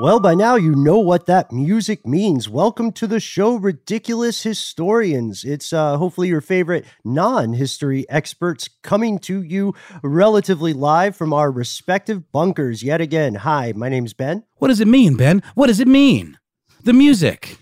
[0.00, 2.48] Well, by now you know what that music means.
[2.48, 5.42] Welcome to the show, Ridiculous Historians.
[5.42, 9.74] It's uh, hopefully your favorite non history experts coming to you
[10.04, 13.34] relatively live from our respective bunkers yet again.
[13.34, 14.44] Hi, my name's Ben.
[14.58, 15.42] What does it mean, Ben?
[15.56, 16.38] What does it mean?
[16.84, 17.58] The music.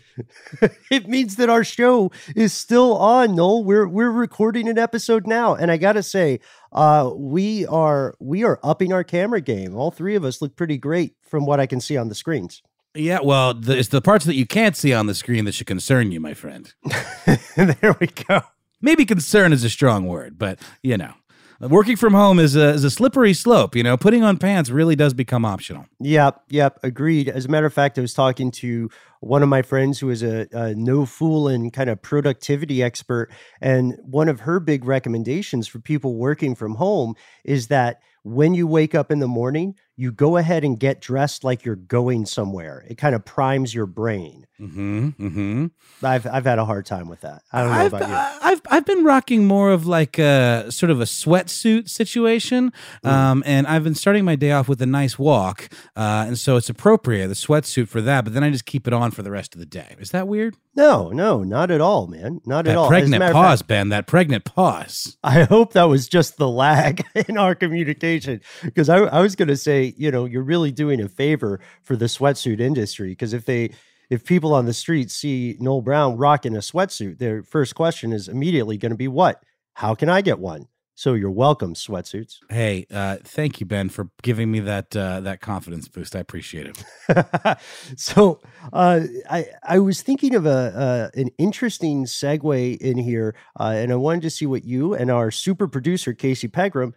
[0.90, 3.64] it means that our show is still on, Noel.
[3.64, 6.40] We're we're recording an episode now, and I gotta say,
[6.70, 9.74] uh, we are we are upping our camera game.
[9.74, 12.62] All three of us look pretty great from what I can see on the screens.
[12.94, 15.66] Yeah, well, the, it's the parts that you can't see on the screen that should
[15.66, 16.72] concern you, my friend.
[17.56, 18.40] there we go.
[18.80, 21.14] Maybe concern is a strong word, but you know.
[21.58, 23.74] Working from home is a, is a slippery slope.
[23.74, 25.86] You know, putting on pants really does become optional.
[26.00, 27.30] Yep, yep, agreed.
[27.30, 30.22] As a matter of fact, I was talking to one of my friends who is
[30.22, 31.06] a, a no
[31.48, 33.30] and kind of productivity expert,
[33.62, 38.66] and one of her big recommendations for people working from home is that when you
[38.66, 42.84] wake up in the morning, you go ahead and get dressed like you're going somewhere.
[42.88, 44.46] It kind of primes your brain.
[44.60, 45.66] Mm-hmm, mm-hmm.
[46.02, 47.42] I've I've had a hard time with that.
[47.52, 48.38] I don't know I've, about you.
[48.48, 52.72] I've I've been rocking more of like a sort of a sweatsuit situation,
[53.04, 53.10] Mm.
[53.10, 56.56] um, and I've been starting my day off with a nice walk, uh, and so
[56.56, 58.24] it's appropriate the sweatsuit for that.
[58.24, 59.94] But then I just keep it on for the rest of the day.
[59.98, 60.56] Is that weird?
[60.74, 62.40] No, no, not at all, man.
[62.44, 62.88] Not That at all.
[62.88, 63.88] Pregnant pause, fact, Ben.
[63.90, 65.16] That pregnant pause.
[65.24, 69.48] I hope that was just the lag in our communication because I, I was going
[69.48, 73.44] to say, you know, you're really doing a favor for the sweatsuit industry because if
[73.44, 73.70] they
[74.10, 78.28] if people on the street see Noel Brown rocking a sweatsuit, their first question is
[78.28, 79.42] immediately going to be what?
[79.74, 80.68] How can I get one?
[80.98, 82.38] So you're welcome, sweatsuits.
[82.48, 86.16] Hey, uh, thank you, Ben, for giving me that uh, that confidence boost.
[86.16, 87.58] I appreciate it.
[87.98, 88.40] so
[88.72, 93.92] uh, I I was thinking of a, a an interesting segue in here, uh, and
[93.92, 96.94] I wanted to see what you and our super producer Casey Pegram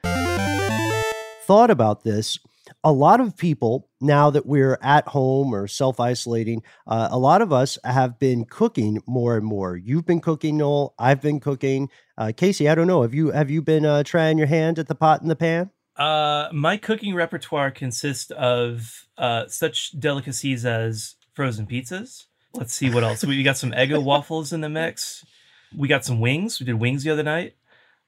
[1.44, 2.39] thought about this.
[2.84, 7.41] A lot of people now that we're at home or self isolating, uh, a lot
[7.41, 9.75] of us have been cooking more and more.
[9.75, 10.94] You've been cooking, Noel.
[10.97, 11.90] I've been cooking.
[12.18, 13.02] Uh, Casey, I don't know.
[13.02, 15.72] Have you have you been uh, trying your hand at the pot and the pan?
[15.96, 22.25] Uh, my cooking repertoire consists of uh, such delicacies as frozen pizzas.
[22.53, 23.24] Let's see what else.
[23.24, 25.25] We got some Eggo waffles in the mix.
[25.78, 26.59] We got some wings.
[26.59, 27.53] We did wings the other night.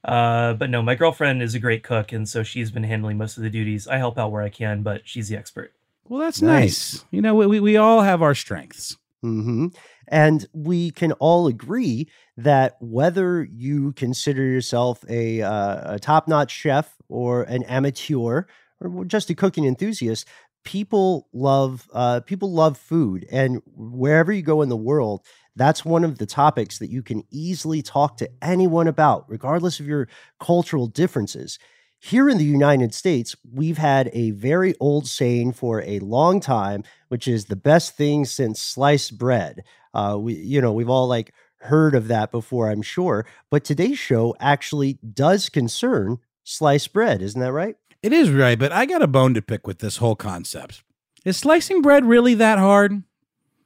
[0.03, 3.37] Uh, but no, my girlfriend is a great cook, and so she's been handling most
[3.37, 3.87] of the duties.
[3.87, 5.73] I help out where I can, but she's the expert.
[6.07, 6.93] Well, that's Nice.
[6.93, 7.05] nice.
[7.11, 8.97] You know, we, we all have our strengths.
[9.21, 9.67] hmm
[10.07, 16.51] And we can all agree that whether you consider yourself a, uh, a top notch
[16.51, 18.43] chef or an amateur
[18.79, 20.27] or just a cooking enthusiast,
[20.63, 25.25] people love uh, people love food, and wherever you go in the world,
[25.55, 29.87] that's one of the topics that you can easily talk to anyone about, regardless of
[29.87, 30.07] your
[30.39, 31.59] cultural differences.
[31.99, 36.83] Here in the United States, we've had a very old saying for a long time,
[37.09, 39.63] which is the best thing since sliced bread.
[39.93, 43.25] Uh, we, you know, we've all like heard of that before, I'm sure.
[43.51, 47.75] But today's show actually does concern sliced bread, isn't that right?
[48.01, 50.83] It is right, but I got a bone to pick with this whole concept.
[51.23, 53.03] Is slicing bread really that hard?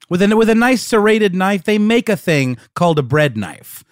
[0.09, 3.83] With a with a nice serrated knife, they make a thing called a bread knife.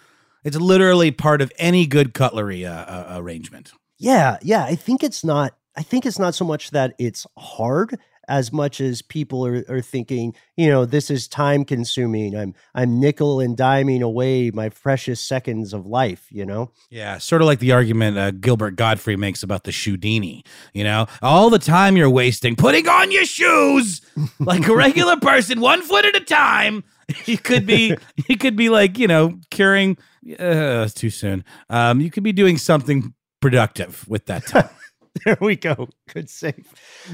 [0.43, 3.71] It's literally part of any good cutlery uh, uh, arrangement.
[3.97, 4.63] Yeah, yeah.
[4.65, 5.55] I think it's not.
[5.75, 9.81] I think it's not so much that it's hard as much as people are, are
[9.81, 12.35] thinking, you know, this is time consuming.
[12.35, 16.27] I'm I'm nickel and diming away my precious seconds of life.
[16.29, 16.71] You know.
[16.89, 20.45] Yeah, sort of like the argument uh, Gilbert Gottfried makes about the shoedini.
[20.73, 24.01] You know, all the time you're wasting putting on your shoes
[24.39, 26.83] like a regular person, one foot at a time.
[27.25, 27.95] You could be,
[28.29, 29.97] you could be like, you know, curing.
[30.39, 31.43] Uh, too soon.
[31.69, 34.69] Um, you could be doing something productive with that time.
[35.25, 35.89] there we go.
[36.11, 36.67] Good save.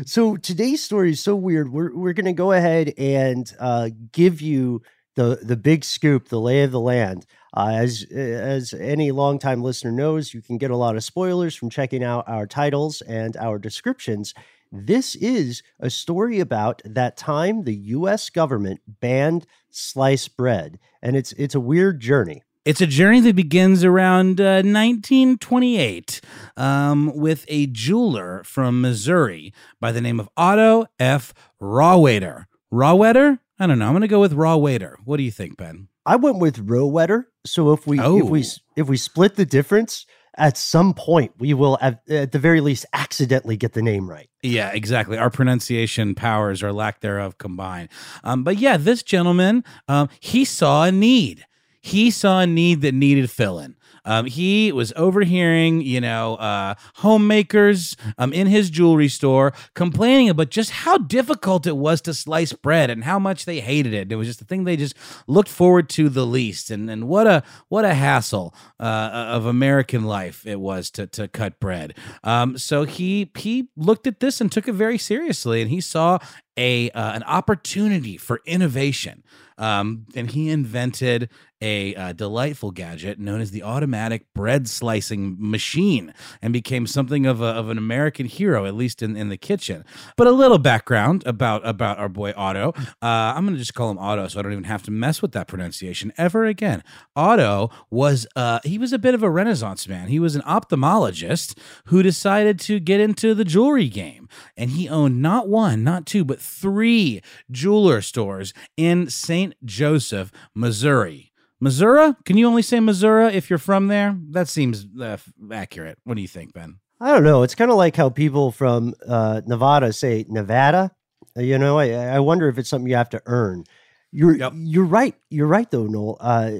[0.06, 1.72] So today's story is so weird.
[1.72, 4.81] We're we're gonna go ahead and uh, give you
[5.16, 7.25] the the big scoop, the lay of the land.
[7.56, 11.69] Uh, as as any longtime listener knows, you can get a lot of spoilers from
[11.69, 14.34] checking out our titles and our descriptions.
[14.72, 18.30] This is a story about that time the U.S.
[18.30, 22.44] government banned sliced bread, and it's it's a weird journey.
[22.65, 26.21] It's a journey that begins around uh, 1928
[26.57, 31.33] um, with a jeweler from Missouri by the name of Otto F.
[31.61, 32.45] Rohwedder.
[32.71, 33.39] Rohwedder?
[33.59, 33.85] I don't know.
[33.85, 34.95] I'm going to go with Rohwedder.
[35.06, 35.88] What do you think, Ben?
[36.06, 37.25] I went with Rohwedder.
[37.45, 38.17] So if we Oh.
[38.19, 38.44] if we
[38.75, 40.05] if we split the difference,
[40.38, 44.29] at some point we will at, at the very least accidentally get the name right.
[44.44, 45.17] Yeah, exactly.
[45.17, 47.89] Our pronunciation powers or lack thereof combined.
[48.23, 51.45] Um, but yeah, this gentleman, um, he saw a need.
[51.81, 53.75] He saw a need that needed filling.
[54.05, 60.49] Um, he was overhearing, you know, uh, homemakers um, in his jewelry store complaining about
[60.49, 64.11] just how difficult it was to slice bread and how much they hated it.
[64.11, 64.95] It was just the thing they just
[65.27, 70.03] looked forward to the least, and and what a what a hassle uh, of American
[70.03, 71.95] life it was to to cut bread.
[72.23, 76.19] Um, so he he looked at this and took it very seriously, and he saw
[76.57, 79.23] a uh, an opportunity for innovation.
[79.59, 81.29] Um, and he invented
[81.61, 87.41] a uh, delightful gadget known as the automatic bread slicing machine and became something of,
[87.41, 89.83] a, of an American hero, at least in, in the kitchen.
[90.15, 92.73] But a little background about, about our boy Otto.
[93.01, 95.21] Uh, I'm going to just call him Otto so I don't even have to mess
[95.21, 96.83] with that pronunciation ever again.
[97.15, 100.07] Otto was, uh, he was a bit of a renaissance man.
[100.07, 104.29] He was an ophthalmologist who decided to get into the jewelry game.
[104.55, 107.21] And he owned not one, not two, but three
[107.51, 109.49] jeweler stores in St.
[109.66, 111.31] Joseph, Missouri.
[111.60, 112.13] Missouri?
[112.25, 114.18] Can you only say Missouri if you're from there?
[114.31, 115.18] That seems uh,
[115.51, 115.98] accurate.
[116.06, 116.80] What do you think, Ben?
[117.01, 117.44] I don't know.
[117.44, 120.92] It's kind of like how people from uh, Nevada say Nevada.
[121.38, 123.66] Uh, You know, I, I wonder if it's something you have to earn.
[124.12, 124.54] You're Yep.
[124.56, 125.16] you're right.
[125.30, 126.18] You're right though, Noel.
[126.19, 126.51] Uh,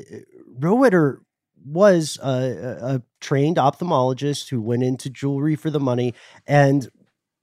[0.60, 1.18] Rohwedder
[1.66, 6.14] was a a trained ophthalmologist who went into jewelry for the money,
[6.48, 6.90] and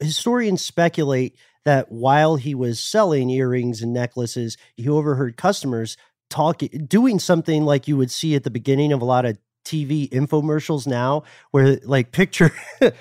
[0.00, 5.96] historians speculate that while he was selling earrings and necklaces, he overheard customers
[6.30, 10.08] talking, doing something like you would see at the beginning of a lot of TV
[10.10, 12.52] infomercials now, where like picture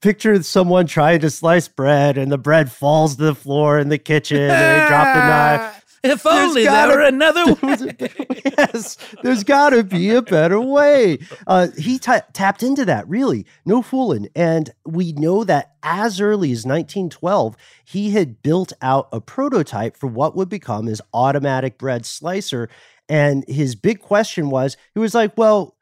[0.00, 3.98] picture someone trying to slice bread and the bread falls to the floor in the
[3.98, 5.78] kitchen and they drop the knife.
[6.04, 8.42] If There's only gotta- there were another way.
[8.58, 11.18] yes, there's got to be a better way.
[11.46, 14.28] Uh, he ta- tapped into that, really, no fooling.
[14.34, 20.08] And we know that as early as 1912, he had built out a prototype for
[20.08, 22.68] what would become his automatic bread slicer.
[23.08, 25.76] And his big question was, he was like, well,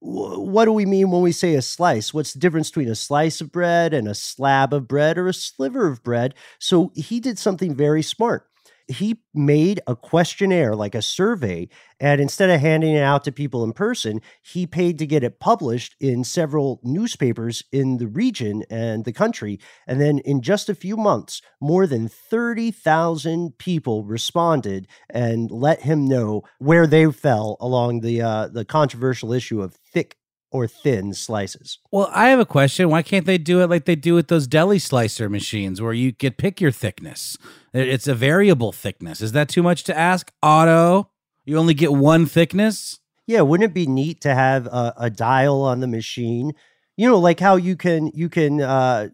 [0.00, 2.12] what do we mean when we say a slice?
[2.12, 5.34] What's the difference between a slice of bread and a slab of bread or a
[5.34, 6.34] sliver of bread?
[6.58, 8.48] So he did something very smart
[8.88, 11.68] he made a questionnaire like a survey
[12.00, 15.40] and instead of handing it out to people in person he paid to get it
[15.40, 19.58] published in several newspapers in the region and the country.
[19.86, 26.06] And then in just a few months more than 30,000 people responded and let him
[26.06, 30.16] know where they fell along the uh, the controversial issue of thick
[30.52, 32.88] or thin slices Well, I have a question.
[32.90, 36.12] Why can't they do it like they do with those deli slicer machines where you
[36.12, 37.36] could pick your thickness?
[37.72, 39.20] It's a variable thickness.
[39.20, 40.30] Is that too much to ask?
[40.42, 41.10] Otto,
[41.44, 43.00] you only get one thickness?
[43.26, 46.52] Yeah, wouldn't it be neat to have a, a dial on the machine?
[46.96, 49.08] You know, like how you can you can uh,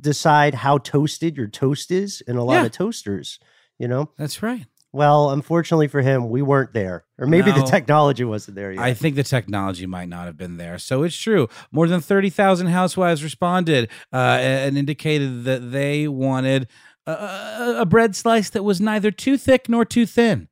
[0.00, 2.64] decide how toasted your toast is in a lot Yeah.
[2.66, 3.38] of toasters.
[3.78, 4.66] You know, That's right.
[4.92, 8.82] Well, unfortunately for him, we weren't there, or maybe the technology wasn't there yet.
[8.82, 10.78] I think the technology might not have been there.
[10.78, 11.48] So it's true.
[11.70, 16.68] More than 30,000 housewives responded uh, and indicated that they wanted
[17.06, 20.48] a, a, bread slice that was neither too thick nor too thin.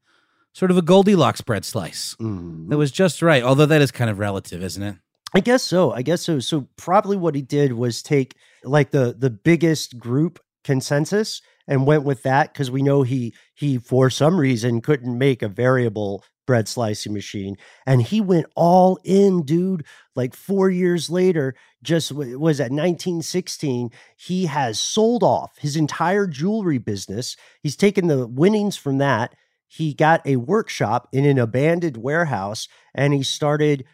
[0.53, 2.17] Sort of a Goldilocks bread slice.
[2.21, 2.69] Mhm.
[2.69, 3.43] That was just right.
[3.43, 4.97] Although that is kind of relative, isn't it?
[5.35, 5.93] I guess so.
[5.93, 6.39] I guess so.
[6.39, 12.03] So probably what he did was take like the the biggest group consensus and went
[12.03, 16.67] with that because we know he he for some reason couldn't make a variable bread
[16.67, 17.57] slicing machine
[17.87, 19.85] and he went all in dude
[20.17, 26.79] like 4 years later just was at 1916 he has sold off his entire jewelry
[26.79, 27.37] business.
[27.63, 29.35] He's taken the winnings from that.
[29.69, 33.85] He got a workshop in an abandoned warehouse and he started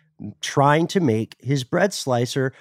[0.41, 2.53] trying to make his bread slicer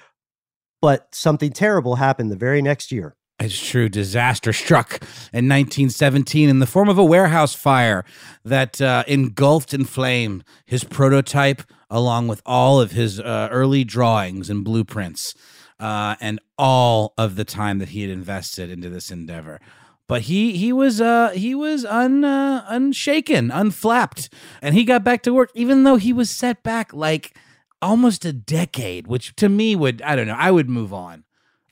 [0.82, 3.88] but something terrible happened the very next year it's true.
[3.88, 8.04] Disaster struck in 1917 in the form of a warehouse fire
[8.44, 14.48] that uh, engulfed in flame his prototype, along with all of his uh, early drawings
[14.48, 15.34] and blueprints,
[15.80, 19.60] uh, and all of the time that he had invested into this endeavor.
[20.06, 24.28] But he he was uh, he was un, uh, unshaken, unflapped,
[24.62, 27.36] and he got back to work, even though he was set back like
[27.82, 31.24] almost a decade, which to me would I don't know I would move on.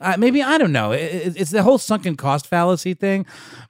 [0.03, 0.91] Uh, maybe I don't know.
[0.91, 3.25] It, it's the whole sunken cost fallacy thing,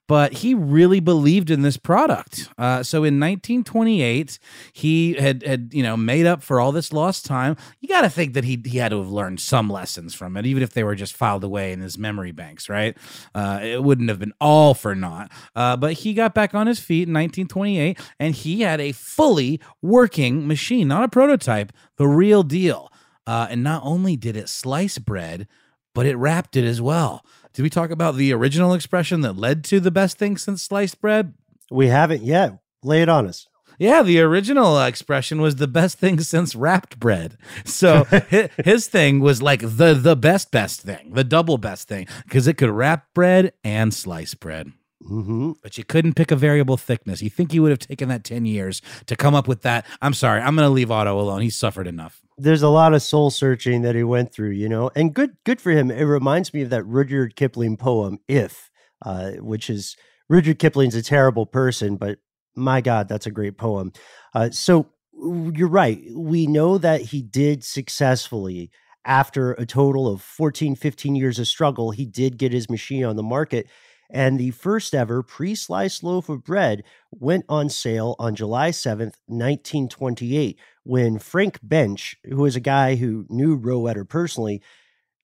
[0.07, 2.49] but he really believed in this product.
[2.57, 4.39] Uh, so in 1928,
[4.73, 7.55] he had had you know made up for all this lost time.
[7.79, 10.47] You got to think that he he had to have learned some lessons from it,
[10.47, 12.67] even if they were just filed away in his memory banks.
[12.67, 12.97] Right?
[13.35, 15.31] Uh, it wouldn't have been all for naught.
[15.55, 19.61] Uh, but he got back on his feet in 1928, and he had a fully
[19.83, 22.91] working machine, not a prototype, the real deal.
[23.25, 25.47] Uh, and not only did it slice bread
[25.93, 27.25] but it wrapped it as well.
[27.53, 30.99] Did we talk about the original expression that led to the best thing since sliced
[30.99, 31.33] bread?
[31.69, 32.59] We haven't yet.
[32.83, 33.47] Lay it on us.
[33.79, 37.37] Yeah, the original expression was the best thing since wrapped bread.
[37.65, 38.03] So
[38.63, 42.57] his thing was like the the best best thing, the double best thing, because it
[42.57, 44.71] could wrap bread and slice bread.
[45.03, 45.53] Mm-hmm.
[45.61, 47.21] But you couldn't pick a variable thickness.
[47.21, 49.85] You think he would have taken that 10 years to come up with that?
[50.01, 50.39] I'm sorry.
[50.39, 51.41] I'm going to leave Otto alone.
[51.41, 52.21] He suffered enough.
[52.43, 55.61] There's a lot of soul searching that he went through, you know, and good, good
[55.61, 55.89] for him.
[55.89, 58.69] It reminds me of that Rudyard Kipling poem, "If,"
[59.05, 59.95] uh, which is
[60.27, 62.19] Rudyard Kipling's a terrible person, but
[62.53, 63.93] my God, that's a great poem.
[64.35, 66.01] Uh, so you're right.
[66.13, 68.71] We know that he did successfully
[69.05, 71.91] after a total of 14, 15 years of struggle.
[71.91, 73.67] He did get his machine on the market
[74.09, 79.15] and the first ever pre sliced loaf of bread went on sale on July 7th,
[79.27, 84.61] 1928, when Frank Bench, who was a guy who knew Rohwedder personally,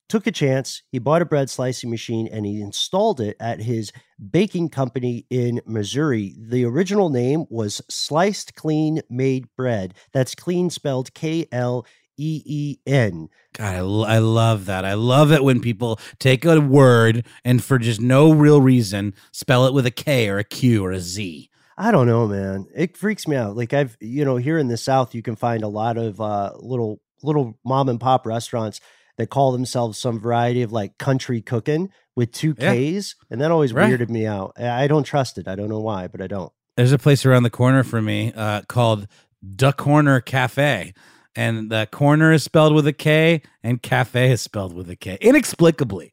[0.09, 0.81] took a chance.
[0.91, 3.91] He bought a bread slicing machine and he installed it at his
[4.31, 6.36] baking company in Missouri.
[6.38, 9.93] The original name was Sliced Kleen Maid Bread.
[10.12, 11.86] That's clean spelled K L
[12.19, 13.29] E E N.
[13.53, 14.83] God, I, I love that.
[14.83, 19.65] I love it when people take a word and for just no real reason spell
[19.65, 21.49] it with a K or a Q or a Z.
[21.77, 22.67] I don't know, man.
[22.75, 23.55] It freaks me out.
[23.55, 26.51] Like I've, you know, here in the South, you can find a lot of uh,
[26.59, 28.81] little little mom and pop restaurants
[29.17, 33.25] that call themselves some variety of like country cooking with two K's, yeah.
[33.31, 33.89] and that always right.
[33.89, 34.59] weirded me out.
[34.59, 35.47] I don't trust it.
[35.47, 36.51] I don't know why, but I don't.
[36.75, 39.07] There's a place around the corner for me uh, called
[39.55, 40.93] Duck Corner Cafe
[41.39, 45.17] and the corner is spelled with a K and cafe is spelled with a K
[45.22, 46.12] inexplicably.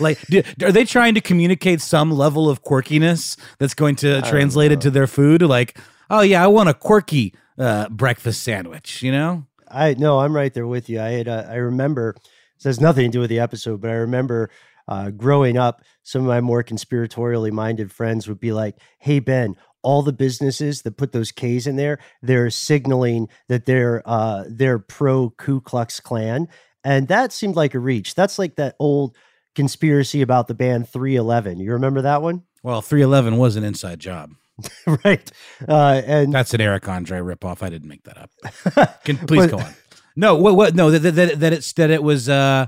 [0.00, 4.70] like, do, are they trying to communicate some level of quirkiness that's going to translate
[4.70, 5.42] it to their food?
[5.42, 5.76] Like,
[6.10, 9.02] oh yeah, I want a quirky uh, breakfast sandwich.
[9.02, 9.46] You know?
[9.68, 11.00] I no, I'm right there with you.
[11.00, 12.14] I had, uh, I remember.
[12.56, 14.50] This has nothing to do with the episode, but I remember
[14.88, 19.54] uh, growing up, some of my more conspiratorially minded friends would be like, "Hey Ben,
[19.82, 24.78] all the businesses that put those K's in there, they're signaling that they're uh, they're
[24.78, 26.48] pro Ku Klux Klan,
[26.84, 28.14] and that seemed like a reach.
[28.14, 29.16] That's like that old
[29.54, 31.58] conspiracy about the band 311.
[31.58, 32.44] You remember that one?
[32.62, 34.30] Well, 311 was an inside job.
[35.04, 35.30] right.
[35.66, 37.62] Uh, and that's an Eric Andre ripoff.
[37.62, 39.00] I didn't make that up.
[39.04, 39.74] Can, please but, go on.
[40.16, 42.66] No, what, what, no, that, that, that, it's, that it was uh,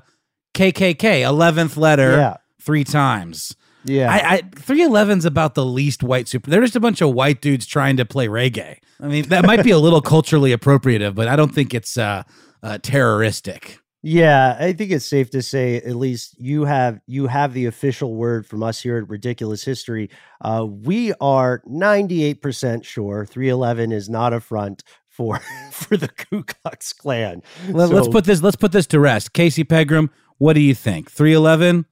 [0.55, 2.37] KKK, 11th letter yeah.
[2.61, 3.57] three times.
[3.85, 6.51] Yeah, I, I 311's about the least white super.
[6.51, 8.79] They're just a bunch of white dudes trying to play reggae.
[9.01, 12.25] I mean, that might be a little culturally appropriative, but I don't think it's uh,
[12.63, 13.81] uh, terroristic.
[14.03, 18.15] Yeah, I think it's safe to say at least you have you have the official
[18.15, 20.09] word from us here at Ridiculous History.
[20.41, 25.39] Uh, we are 98% sure 311 is not a front for
[25.71, 27.43] for the Ku Klux Klan.
[27.69, 29.35] Let, us put this let's put this to rest.
[29.35, 31.11] Casey Pegram, what do you think?
[31.11, 31.85] 311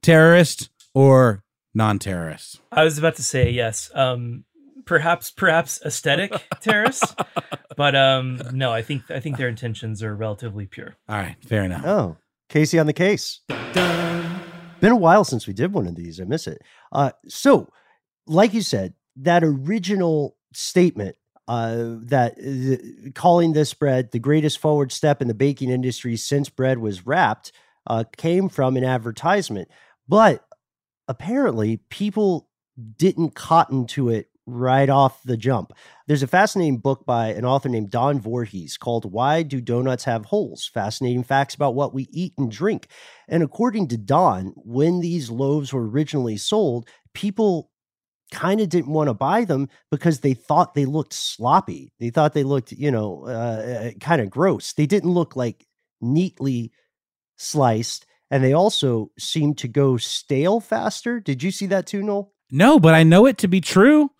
[0.00, 2.60] terrorist or non-terrorists?
[2.72, 3.90] I was about to say yes.
[3.94, 4.44] Um,
[4.84, 7.14] perhaps perhaps aesthetic terrorists,
[7.76, 8.72] but um, no.
[8.72, 10.96] I think I think their intentions are relatively pure.
[11.08, 11.84] All right, fair enough.
[11.84, 12.16] Oh,
[12.48, 13.40] Casey on the case.
[13.48, 16.20] Been a while since we did one of these.
[16.20, 16.62] I miss it.
[16.92, 17.68] Uh, so,
[18.26, 21.16] like you said, that original statement
[21.48, 26.48] uh, that uh, calling this bread the greatest forward step in the baking industry since
[26.48, 27.52] bread was wrapped
[27.86, 29.68] uh, came from an advertisement.
[30.08, 30.44] But
[31.08, 32.48] apparently people
[32.96, 35.72] didn't cotton to it right off the jump.
[36.06, 40.26] There's a fascinating book by an author named Don Voorhees called Why Do Donuts Have
[40.26, 40.70] Holes?
[40.72, 42.88] Fascinating Facts About What We Eat and Drink.
[43.28, 47.70] And according to Don, when these loaves were originally sold, people
[48.32, 51.92] kind of didn't want to buy them because they thought they looked sloppy.
[51.98, 54.72] They thought they looked, you know, uh, kind of gross.
[54.72, 55.66] They didn't look like
[56.00, 56.72] neatly
[57.36, 58.06] sliced.
[58.30, 61.20] And they also seem to go stale faster.
[61.20, 62.32] Did you see that too, Noel?
[62.50, 64.10] No, but I know it to be true.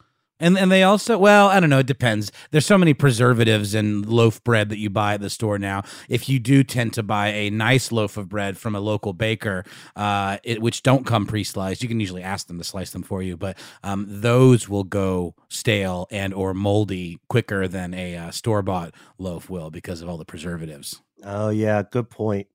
[0.40, 2.32] And and they also well, I don't know, it depends.
[2.50, 5.84] There's so many preservatives in loaf bread that you buy at the store now.
[6.08, 9.64] If you do tend to buy a nice loaf of bread from a local baker,
[9.94, 13.22] uh, it, which don't come pre-sliced, you can usually ask them to slice them for
[13.22, 18.92] you, but um, those will go stale and or moldy quicker than a uh, store-bought
[19.18, 21.00] loaf will because of all the preservatives.
[21.22, 22.48] Oh yeah, good point.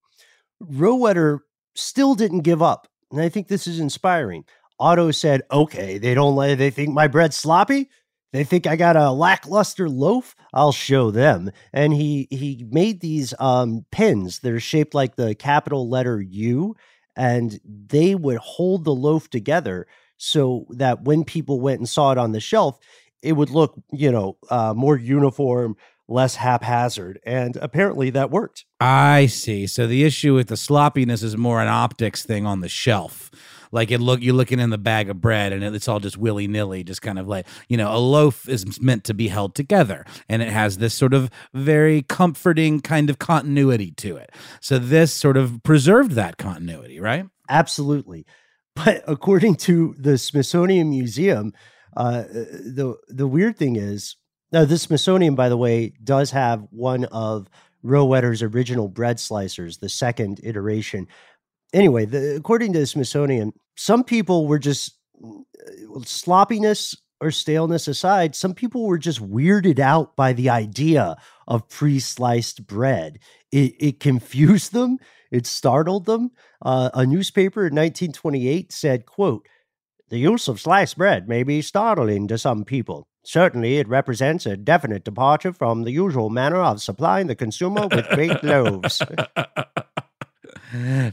[0.64, 1.40] Rohwedder
[1.76, 4.46] still didn't give up, and I think this is inspiring.
[4.80, 7.90] Otto said, okay, they don't let, they think my bread's sloppy.
[8.32, 10.36] They think I got a lackluster loaf.
[10.54, 11.52] I'll show them.
[11.74, 16.76] And he he made these um, pins that are shaped like the capital letter U,
[17.16, 19.88] and they would hold the loaf together
[20.18, 22.78] so that when people went and saw it on the shelf,
[23.24, 25.76] it would look, you know, uh, more uniform,
[26.10, 27.20] less haphazard.
[27.24, 28.66] And apparently that worked.
[28.80, 29.68] I see.
[29.68, 33.32] So the issue with the sloppiness is more an optics thing on the shelf
[33.72, 36.48] like it look you're looking in the bag of bread and it's all just willy
[36.48, 40.06] nilly, just kind of like you know a loaf is meant to be held together
[40.28, 44.32] and it has this sort of very comforting kind of continuity to it.
[44.62, 47.26] So this sort of preserved that continuity, right?
[47.50, 48.26] Absolutely.
[48.76, 51.54] But according to the Smithsonian Museum,
[51.98, 54.16] uh, the the weird thing is
[54.52, 57.50] now the Smithsonian, by the way, does have one of
[57.84, 61.08] Rohwedder's original bread slicers, the second iteration,
[61.74, 68.36] anyway, the, according to the Smithsonian, some people were just uh, sloppiness or staleness aside,
[68.36, 73.20] some people were just weirded out by the idea of pre-sliced bread.
[73.52, 75.00] It, it confused them.
[75.30, 76.32] It startled them.
[76.62, 79.46] Uh, a newspaper in 1928 said, "quote
[80.08, 83.08] The use of sliced bread may be startling to some people.
[83.30, 88.10] Certainly, it represents a definite departure from the usual manner of supplying the consumer with
[88.16, 89.04] baked loaves."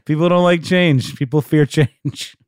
[0.07, 1.15] People don't like change.
[1.17, 2.39] People fear change.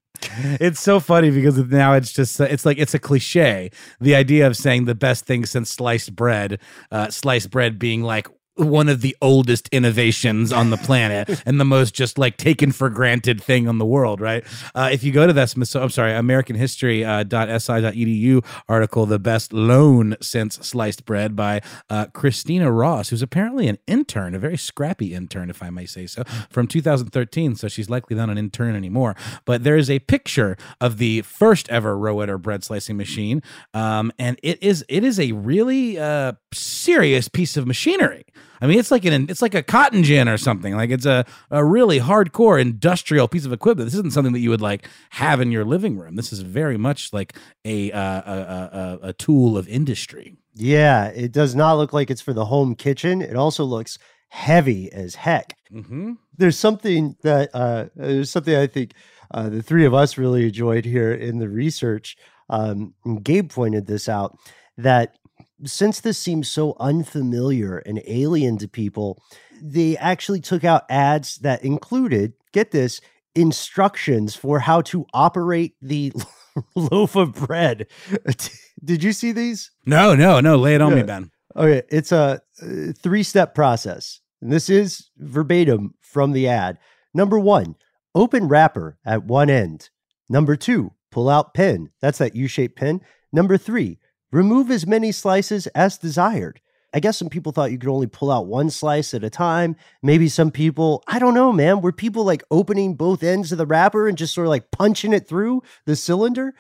[0.59, 3.71] It's so funny because now it's just it's like it's a cliche.
[4.01, 8.27] The idea of saying the best thing since sliced bread, uh, sliced bread being like
[8.59, 12.91] one of the oldest innovations on the planet and the most just like taken for
[12.91, 14.45] granted thing on the world, right?
[14.75, 19.19] Uh, if you go to that Smith, I'm sorry, American History uh, .si.edu article, the
[19.19, 24.57] best loan since sliced bread by uh, Christina Ross, who's apparently an intern, a very
[24.57, 27.57] scrappy intern, if I may say so, from 2013.
[27.57, 29.15] So she's likely not an intern anymore.
[29.45, 33.43] But there is a picture of the first ever Rohwedder bread slicing machine,
[33.75, 38.25] um, and it is it is a really uh, serious piece of machinery.
[38.61, 40.75] I mean, it's like an it's like a cotton gin or something.
[40.77, 43.87] Like it's a a really hardcore industrial piece of equipment.
[43.87, 46.17] This isn't something that you would like have in your living room.
[46.17, 50.37] This is very much like a uh, a, a, a tool of industry.
[50.55, 53.23] Yeah, it does not look like it's for the home kitchen.
[53.23, 55.57] It also looks heavy as heck.
[55.73, 56.15] Mm-hmm.
[56.37, 58.93] There's something that uh, there's something I think
[59.31, 62.17] uh, the three of us really enjoyed here in the research.
[62.51, 64.39] Um, Gabe pointed this out
[64.79, 65.17] that
[65.65, 69.23] since this seems so unfamiliar and alien to people,
[69.61, 73.01] they actually took out ads that included, get this,
[73.35, 76.13] instructions for how to operate the
[76.75, 77.87] loaf of bread.
[78.85, 79.71] Did you see these?
[79.87, 80.57] No, no, no.
[80.57, 80.97] Lay it on yeah.
[80.97, 81.31] me, Ben.
[81.57, 81.83] Okay.
[81.89, 84.21] It's a uh, three step process.
[84.41, 86.79] And this is verbatim from the ad.
[87.13, 87.75] Number one,
[88.15, 89.91] open wrapper at one end.
[90.29, 91.91] Number two, pull out pin.
[92.01, 93.01] That's that U shaped pin.
[93.33, 93.99] Number three,
[94.31, 96.61] Remove as many slices as desired.
[96.95, 99.77] I guess some people thought you could only pull out one slice at a time.
[100.03, 103.67] Maybe some people, I don't know, man, were people like opening both ends of the
[103.67, 106.55] wrapper and just sort of like punching it through the cylinder?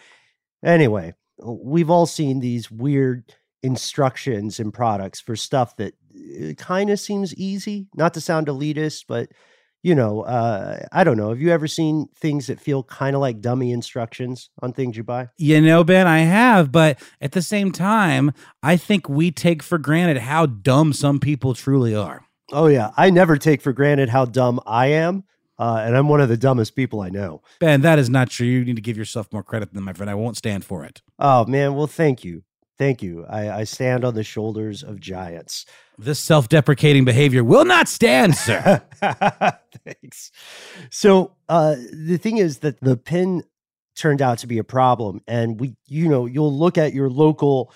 [0.62, 7.00] Anyway, we've all seen these weird instructions and products for stuff that uh, kind of
[7.00, 9.30] seems easy, not to sound elitist, but
[9.82, 11.28] you know, uh, I don't know.
[11.28, 15.04] Have you ever seen things that feel kind of like dummy instructions on things you
[15.04, 15.28] buy?
[15.36, 19.78] You know, Ben, I have, but at the same time, I think we take for
[19.78, 22.24] granted how dumb some people truly are.
[22.52, 22.90] Oh, yeah.
[22.96, 25.24] I never take for granted how dumb I am.
[25.58, 27.42] Uh, and I'm one of the dumbest people I know.
[27.58, 28.46] Ben, that is not true.
[28.46, 30.08] You need to give yourself more credit than my friend.
[30.08, 31.02] I won't stand for it.
[31.18, 31.74] Oh, man.
[31.74, 32.44] Well, thank you.
[32.78, 33.26] Thank you.
[33.28, 35.66] I, I stand on the shoulders of giants.
[35.98, 38.82] This self deprecating behavior will not stand, sir.
[39.84, 40.30] Thanks.
[40.90, 43.42] So, uh, the thing is that the pin
[43.98, 45.20] turned out to be a problem.
[45.26, 47.72] And we, you know, you'll look at your local,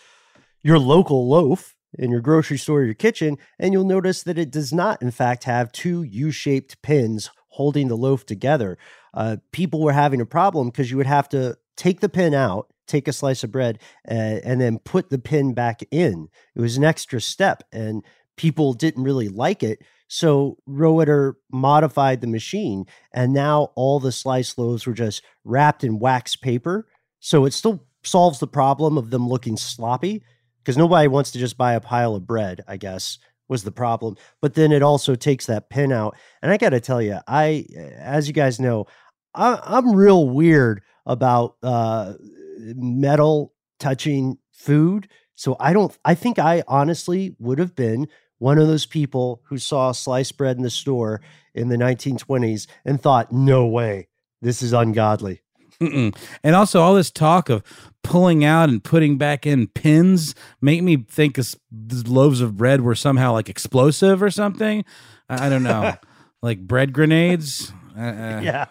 [0.63, 4.51] your local loaf in your grocery store or your kitchen, and you'll notice that it
[4.51, 8.79] does not, in fact, have two U shaped pins holding the loaf together.
[9.13, 12.73] Uh, people were having a problem because you would have to take the pin out,
[12.93, 13.79] take a slice of bread,
[14.09, 16.29] uh, and then put the pin back in.
[16.55, 18.05] It was an extra step, and
[18.37, 19.81] people didn't really like it.
[20.09, 25.99] So Roeder modified the machine, and now all the sliced loaves were just wrapped in
[25.99, 26.87] wax paper.
[27.21, 30.23] So it still solves the problem of them looking sloppy
[30.59, 34.17] because nobody wants to just buy a pile of bread, I guess was the problem.
[34.41, 36.17] But then it also takes that pin out.
[36.41, 37.67] And I got to tell you, I,
[37.99, 38.87] as you guys know,
[39.35, 42.15] I, am real weird about uh,
[42.59, 45.09] metal touching food.
[45.35, 49.59] So I don't, I think I honestly would have been one of those people who
[49.59, 51.21] saw sliced bread in the store
[51.55, 54.09] in the 1920s and thought, no way,
[54.41, 55.43] this is ungodly.
[55.81, 56.17] Mm-mm.
[56.45, 57.63] And also, all this talk of
[58.05, 62.95] pulling out and putting back in pins make me think these loaves of bread were
[62.95, 64.85] somehow like explosive or something.
[65.29, 65.95] I, I don't know,
[66.43, 67.73] like bread grenades.
[67.97, 68.41] Uh, uh.
[68.43, 68.67] Yeah.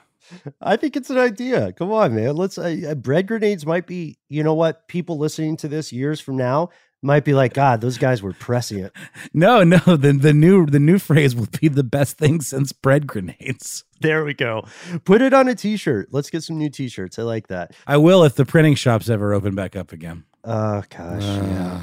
[0.62, 1.74] I think it's an idea.
[1.74, 2.36] Come on, man.
[2.36, 2.58] Let's.
[2.58, 4.18] Uh, bread grenades might be.
[4.30, 4.88] You know what?
[4.88, 6.70] People listening to this years from now
[7.02, 8.94] might be like, God, those guys were pressing it.
[9.34, 9.80] No, no.
[9.80, 13.84] The the new the new phrase will be the best thing since bread grenades.
[14.00, 14.66] There we go.
[15.06, 16.10] Put it on a t-shirt.
[16.12, 17.20] Let's get some new t-shirts.
[17.20, 17.76] I like that.
[17.86, 20.26] I will if the printing shops ever open back up again.
[20.44, 21.44] Oh gosh, uh.
[21.46, 21.82] yeah.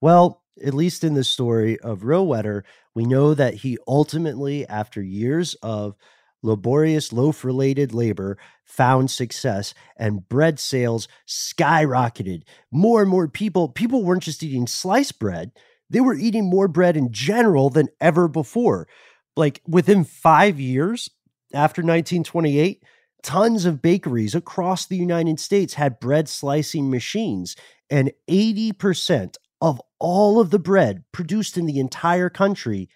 [0.00, 2.64] Well, at least in the story of Roeder,
[2.94, 5.94] we know that he ultimately, after years of
[6.42, 12.42] laborious loaf related labor found success and bread sales skyrocketed.
[12.70, 15.52] More and more people, people weren't just eating sliced bread,
[15.90, 18.88] they were eating more bread in general than ever before.
[19.36, 21.10] Like within five years
[21.52, 22.82] after 1928,
[23.22, 27.56] tons of bakeries across the United States had bread slicing machines,
[27.90, 32.88] and 80% of all of the bread produced in the entire country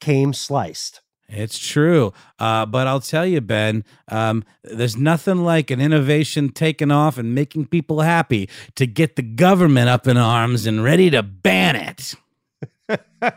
[0.00, 1.00] came sliced.
[1.28, 2.12] It's true.
[2.38, 7.34] Uh, but I'll tell you, Ben, um, there's nothing like an innovation taking off and
[7.34, 12.14] making people happy to get the government up in arms and ready to ban it.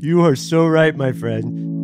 [0.00, 1.83] you are so right, my friend.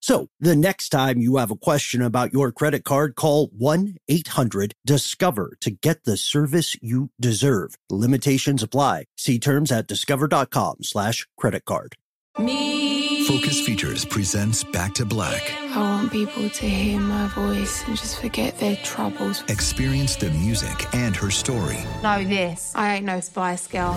[0.00, 5.70] So the next time you have a question about your credit card, call 1-800-DISCOVER to
[5.70, 7.76] get the service you deserve.
[7.90, 9.04] Limitations apply.
[9.18, 11.96] See terms at discover.com slash credit card.
[12.38, 13.26] Me.
[13.26, 15.52] Focus Features presents Back to Black.
[15.52, 19.42] I want people to hear my voice and just forget their troubles.
[19.48, 21.78] Experience the music and her story.
[22.02, 22.72] Know this.
[22.74, 23.92] I ain't no Spice Girl.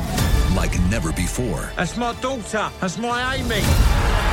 [0.56, 1.72] Like never before.
[1.78, 2.70] That's my daughter.
[2.82, 4.33] That's my Amy on the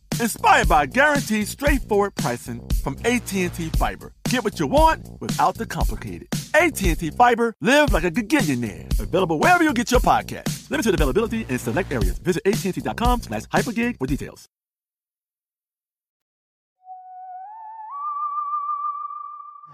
[0.19, 4.13] inspired by guaranteed straightforward pricing from AT&T Fiber.
[4.29, 6.27] Get what you want without the complicated.
[6.53, 8.99] AT&T Fiber, live like a gigillionaire.
[8.99, 10.69] Available wherever you get your podcast.
[10.69, 12.17] Limited availability in select areas.
[12.19, 14.47] Visit AT&T.com slash hypergig for details.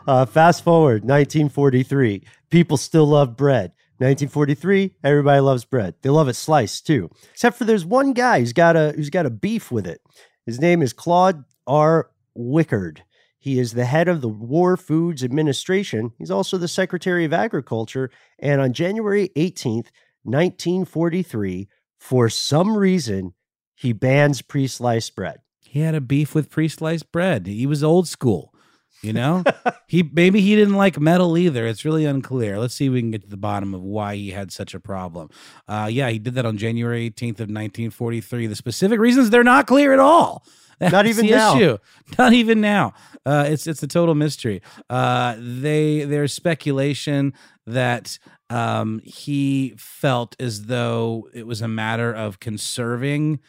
[0.07, 2.23] Uh, fast forward, 1943.
[2.49, 3.73] People still love bread.
[3.99, 5.95] 1943, everybody loves bread.
[6.01, 7.09] They love it sliced too.
[7.31, 10.01] Except for there's one guy who's got a who's got a beef with it.
[10.45, 12.09] His name is Claude R.
[12.37, 12.99] Wickard.
[13.39, 16.11] He is the head of the War Foods Administration.
[16.17, 18.09] He's also the Secretary of Agriculture.
[18.39, 19.87] And on January 18th,
[20.23, 23.33] 1943, for some reason,
[23.75, 25.39] he bans pre sliced bread.
[25.61, 27.47] He had a beef with pre sliced bread.
[27.47, 28.53] He was old school.
[29.01, 29.43] You know,
[29.87, 31.67] he maybe he didn't like metal either.
[31.67, 32.59] It's really unclear.
[32.59, 34.79] Let's see if we can get to the bottom of why he had such a
[34.79, 35.29] problem.
[35.67, 38.47] Uh, yeah, he did that on January 18th of 1943.
[38.47, 40.43] The specific reasons they're not clear at all.
[40.79, 41.55] That's not even the now.
[41.55, 41.77] issue.
[42.19, 42.93] Not even now.
[43.25, 44.61] Uh, it's it's a total mystery.
[44.89, 47.33] Uh, they there's speculation
[47.65, 53.39] that um, he felt as though it was a matter of conserving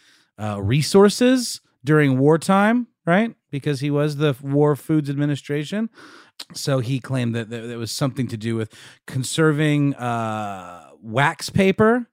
[0.41, 3.35] uh, resources during wartime, right?
[3.51, 5.89] Because he was the War Foods Administration.
[6.53, 8.73] So he claimed that there was something to do with
[9.07, 12.07] conserving uh, wax paper,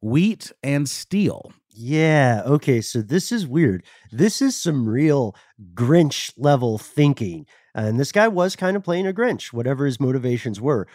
[0.00, 1.52] wheat, and steel.
[1.68, 2.42] Yeah.
[2.46, 2.80] Okay.
[2.80, 3.84] So this is weird.
[4.10, 5.36] This is some real
[5.74, 7.46] Grinch level thinking.
[7.74, 10.88] And this guy was kind of playing a Grinch, whatever his motivations were.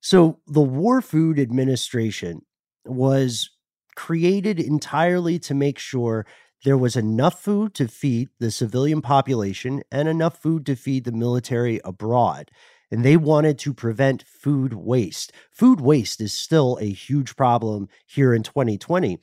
[0.00, 2.42] So the War Food Administration
[2.84, 3.50] was
[3.96, 6.24] created entirely to make sure
[6.64, 11.12] there was enough food to feed the civilian population and enough food to feed the
[11.12, 12.50] military abroad.
[12.90, 15.32] And they wanted to prevent food waste.
[15.50, 19.18] Food waste is still a huge problem here in 2020.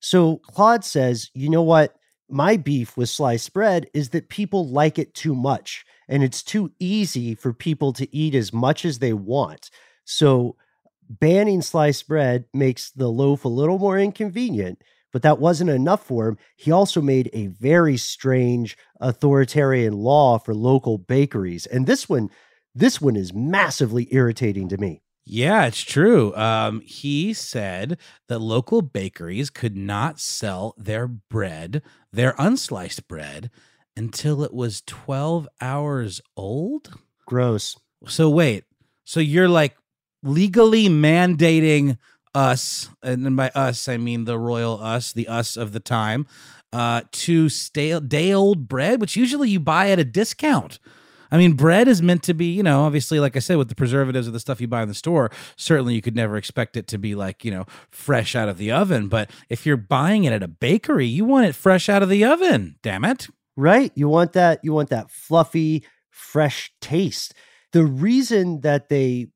[0.00, 1.94] So Claude says, you know what?
[2.28, 6.72] My beef with sliced bread is that people like it too much, and it's too
[6.78, 9.70] easy for people to eat as much as they want.
[10.04, 10.56] So
[11.08, 16.28] banning sliced bread makes the loaf a little more inconvenient, but that wasn't enough for
[16.28, 16.38] him.
[16.56, 21.66] He also made a very strange authoritarian law for local bakeries.
[21.66, 22.30] And this one,
[22.74, 25.02] this one is massively irritating to me.
[25.24, 26.34] Yeah, it's true.
[26.34, 33.50] Um, he said that local bakeries could not sell their bread, their unsliced bread,
[33.96, 36.94] until it was 12 hours old.
[37.26, 37.78] Gross.
[38.06, 38.64] So, wait.
[39.04, 39.76] So, you're like
[40.22, 41.98] legally mandating
[42.34, 46.26] us, and by us, I mean the royal us, the us of the time,
[46.72, 50.78] uh, to stale day old bread, which usually you buy at a discount.
[51.32, 53.74] I mean, bread is meant to be, you know, obviously, like I said, with the
[53.74, 56.88] preservatives of the stuff you buy in the store, certainly you could never expect it
[56.88, 59.08] to be like, you know, fresh out of the oven.
[59.08, 62.24] But if you're buying it at a bakery, you want it fresh out of the
[62.24, 62.76] oven.
[62.82, 63.28] Damn it.
[63.56, 63.92] Right.
[63.94, 67.34] You want that, you want that fluffy, fresh taste.
[67.72, 69.28] The reason that they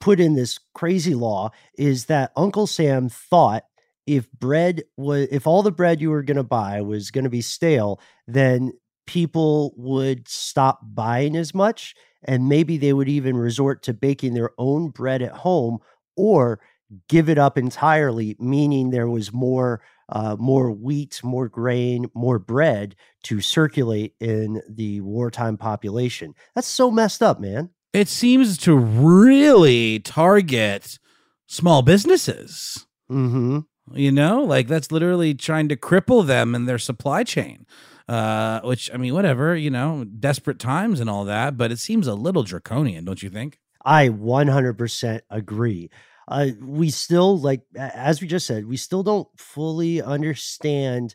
[0.00, 3.64] put in this crazy law is that Uncle Sam thought
[4.06, 7.30] if bread was if all the bread you were going to buy was going to
[7.30, 8.72] be stale, then
[9.06, 14.50] people would stop buying as much and maybe they would even resort to baking their
[14.56, 15.78] own bread at home
[16.16, 16.60] or
[17.08, 22.94] give it up entirely meaning there was more uh, more wheat more grain more bread
[23.22, 26.34] to circulate in the wartime population.
[26.54, 30.98] That's so messed up man it seems to really target
[31.46, 33.60] small businesses mm-hmm.
[33.94, 37.64] you know like that's literally trying to cripple them in their supply chain
[38.08, 42.06] uh, which I mean, whatever, you know, desperate times and all that, but it seems
[42.06, 43.58] a little draconian, don't you think?
[43.84, 45.90] I 100% agree.
[46.26, 51.14] Uh, we still, like, as we just said, we still don't fully understand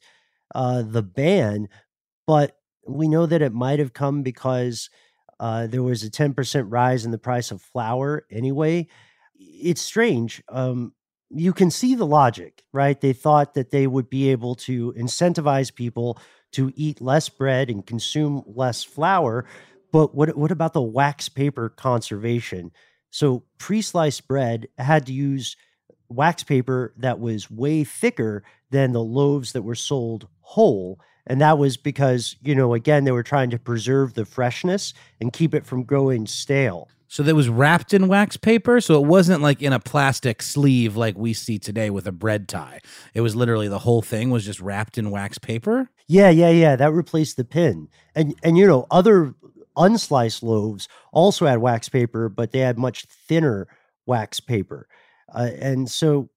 [0.53, 1.67] uh, the ban,
[2.27, 4.89] but we know that it might have come because
[5.39, 8.87] uh, there was a 10% rise in the price of flour anyway.
[9.35, 10.43] It's strange.
[10.49, 10.93] Um,
[11.29, 12.99] you can see the logic, right?
[12.99, 16.19] They thought that they would be able to incentivize people
[16.53, 19.45] to eat less bread and consume less flour.
[19.91, 22.71] But what what about the wax paper conservation?
[23.11, 25.55] So pre-sliced bread had to use
[26.09, 30.99] wax paper that was way thicker than the loaves that were sold whole.
[31.29, 35.31] And that was because, you know, again, they were trying to preserve the freshness and
[35.31, 36.89] keep it from going stale.
[37.07, 38.81] So that was wrapped in wax paper.
[38.81, 42.47] So it wasn't like in a plastic sleeve like we see today with a bread
[42.47, 42.81] tie.
[43.13, 45.89] It was literally the whole thing was just wrapped in wax paper.
[46.07, 46.75] Yeah, yeah, yeah.
[46.75, 47.89] That replaced the pin.
[48.15, 49.33] And and you know, other
[49.75, 53.67] unsliced loaves also had wax paper, but they had much thinner
[54.05, 54.87] wax paper.
[55.33, 56.29] Uh, and so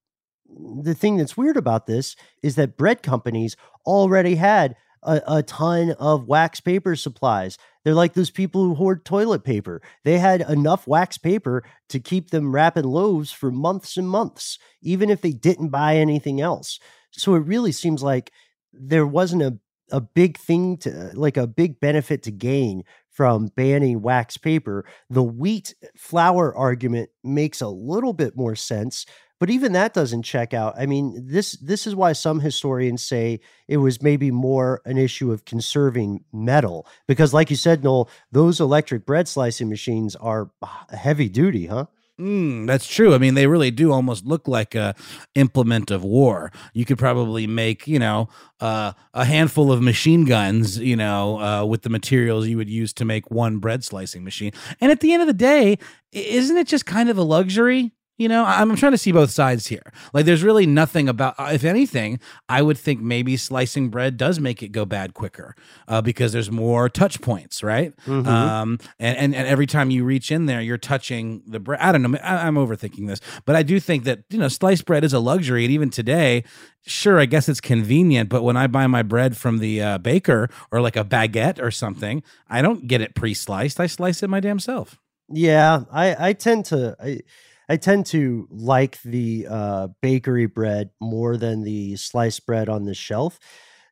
[0.83, 4.75] the thing that's weird about this is that bread companies already had
[5.05, 7.57] a, a ton of wax paper supplies.
[7.83, 9.81] They're like those people who hoard toilet paper.
[10.03, 15.09] They had enough wax paper to keep them wrapping loaves for months and months, even
[15.09, 16.79] if they didn't buy anything else.
[17.11, 18.31] So it really seems like
[18.71, 19.57] there wasn't a,
[19.91, 24.85] a big thing to like a big benefit to gain from banning wax paper.
[25.09, 29.05] The wheat flour argument makes a little bit more sense
[29.43, 30.73] but even that doesn't check out.
[30.77, 35.33] I mean, this this is why some historians say it was maybe more an issue
[35.33, 40.49] of conserving metal because, like you said, Noel, those electric bread slicing machines are
[40.97, 41.87] heavy duty, huh?
[42.17, 43.13] Mm, that's true.
[43.13, 44.95] I mean, they really do almost look like a
[45.35, 46.53] implement of war.
[46.73, 48.29] You could probably make, you know,
[48.61, 52.93] uh, a handful of machine guns, you know, uh, with the materials you would use
[52.93, 54.53] to make one bread slicing machine.
[54.79, 55.79] And at the end of the day,
[56.13, 57.91] isn't it just kind of a luxury?
[58.17, 59.91] You know, I'm trying to see both sides here.
[60.13, 64.39] Like, there's really nothing about, uh, if anything, I would think maybe slicing bread does
[64.39, 65.55] make it go bad quicker
[65.87, 67.91] uh, because there's more touch points, right?
[68.05, 68.27] Mhm.
[68.27, 71.79] Um, and, and and every time you reach in there, you're touching the bread.
[71.81, 72.17] I don't know.
[72.23, 75.19] I, I'm overthinking this, but I do think that you know, sliced bread is a
[75.19, 76.43] luxury, and even today,
[76.85, 78.29] sure, I guess it's convenient.
[78.29, 81.71] But when I buy my bread from the uh, baker or like a baguette or
[81.71, 83.79] something, I don't get it pre-sliced.
[83.79, 84.99] I slice it my damn self.
[85.29, 87.21] Yeah, I I tend to I
[87.69, 92.93] I tend to like the uh, bakery bread more than the sliced bread on the
[92.93, 93.39] shelf.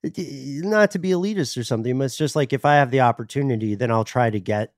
[0.03, 3.75] Not to be elitist or something, but it's just like if I have the opportunity,
[3.75, 4.73] then I'll try to get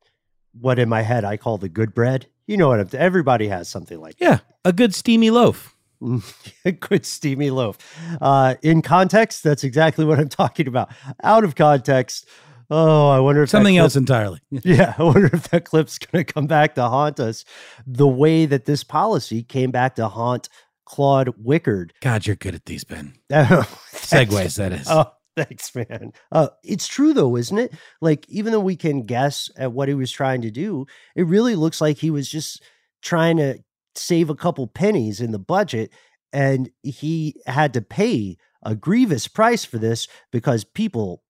[0.60, 2.28] what in my head I call the good bread.
[2.46, 2.80] You know what?
[2.80, 5.76] I'm, everybody has something like Yeah, a good steamy loaf.
[6.66, 7.78] a good steamy loaf.
[8.22, 10.92] Uh, in context, that's exactly what I'm talking about.
[11.24, 12.28] Out of context,
[12.70, 14.40] oh, I wonder if Something clip- else entirely.
[14.50, 17.46] yeah, I wonder if that clip's going to come back to haunt us
[17.86, 20.50] the way that this policy came back to haunt
[20.86, 21.92] Claude Wickard.
[22.02, 23.14] God, you're good at these, Ben.
[23.30, 23.72] Thanks.
[23.94, 24.88] Segues, that is.
[24.90, 26.12] Oh, thanks, man.
[26.32, 27.74] Uh, it's true, though, isn't it?
[28.02, 31.56] Like, even though we can guess at what he was trying to do, it really
[31.56, 32.62] looks like he was just
[33.02, 33.60] trying to
[33.96, 35.92] save a couple pennies in the budget.
[36.32, 41.23] And he had to pay a grievous price for this because people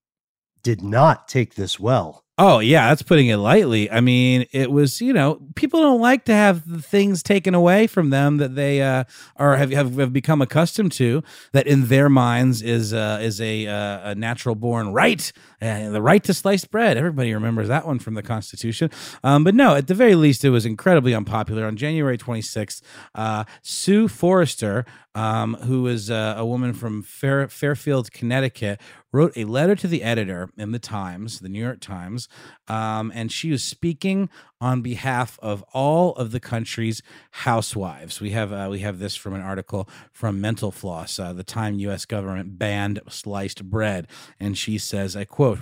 [0.64, 2.24] did not take this well.
[2.40, 3.92] Oh yeah, that's putting it lightly.
[3.92, 8.10] I mean, it was you know people don't like to have things taken away from
[8.10, 9.04] them that they uh,
[9.36, 11.22] are have, have have become accustomed to.
[11.52, 16.02] That in their minds is uh, is a uh, a natural born right, uh, the
[16.02, 16.98] right to sliced bread.
[16.98, 18.90] Everybody remembers that one from the Constitution.
[19.24, 21.68] Um, but no, at the very least, it was incredibly unpopular.
[21.68, 22.82] On January twenty sixth,
[23.14, 29.46] uh, Sue Forrester, um, who is uh, a woman from Fair, Fairfield, Connecticut, wrote a
[29.46, 32.23] letter to the editor in the Times, the New York Times,
[32.68, 34.30] um, and she was speaking
[34.62, 38.22] on behalf of all of the country's housewives.
[38.22, 41.80] We have uh, we have this from an article from Mental Floss, uh, the time
[41.80, 42.06] U.S.
[42.06, 44.08] government banned sliced bread,
[44.40, 45.60] and she says, "I quote."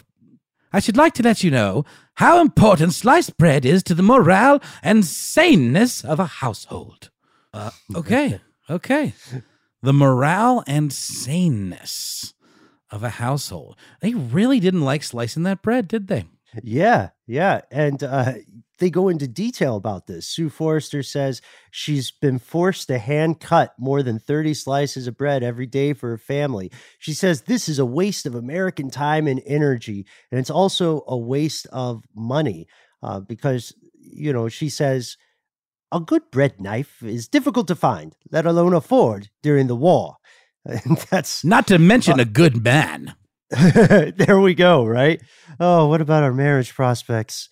[0.74, 1.84] I should like to let you know
[2.16, 7.10] how important sliced bread is to the morale and saneness of a household.
[7.54, 9.14] Uh, okay, okay.
[9.82, 12.34] The morale and saneness
[12.92, 13.78] of a household.
[14.02, 16.26] They really didn't like slicing that bread, did they?
[16.64, 17.62] Yeah, yeah.
[17.72, 18.34] And uh,
[18.80, 20.28] they go into detail about this.
[20.28, 25.44] Sue Forrester says she's been forced to hand cut more than 30 slices of bread
[25.44, 26.72] every day for her family.
[27.00, 30.06] She says this is a waste of American time and energy.
[30.32, 32.68] And it's also a waste of money
[33.04, 35.16] uh, because, you know, she says
[35.92, 40.18] a good bread knife is difficult to find, let alone afford during the war.
[40.64, 43.16] And that's Not to mention a good man.
[44.16, 45.22] there we go, right?
[45.60, 47.50] Oh, what about our marriage prospects?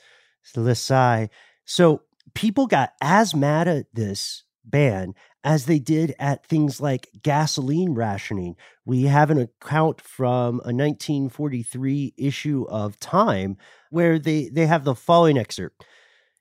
[0.56, 1.30] The sigh.
[1.66, 7.94] So people got as mad at this ban as they did at things like gasoline
[7.94, 8.56] rationing.
[8.86, 13.58] We have an account from a 1943 issue of Time
[13.90, 15.86] where they, they have the following excerpt.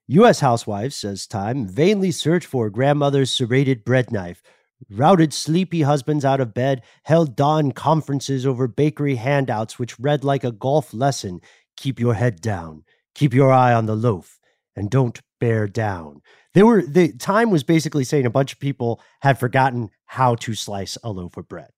[0.09, 0.41] U.S.
[0.41, 4.43] housewives, says Time, vainly search for grandmother's serrated bread knife,
[4.91, 10.45] routed sleepy husbands out of bed, held dawn conferences over bakery handouts which read like
[10.45, 11.41] a golf lesson
[11.79, 14.39] keep your head down, keep your eye on the loaf,
[14.77, 16.21] and don't bear down.
[16.55, 20.55] They were the time was basically saying a bunch of people had forgotten how to
[20.55, 21.71] slice a loaf of bread.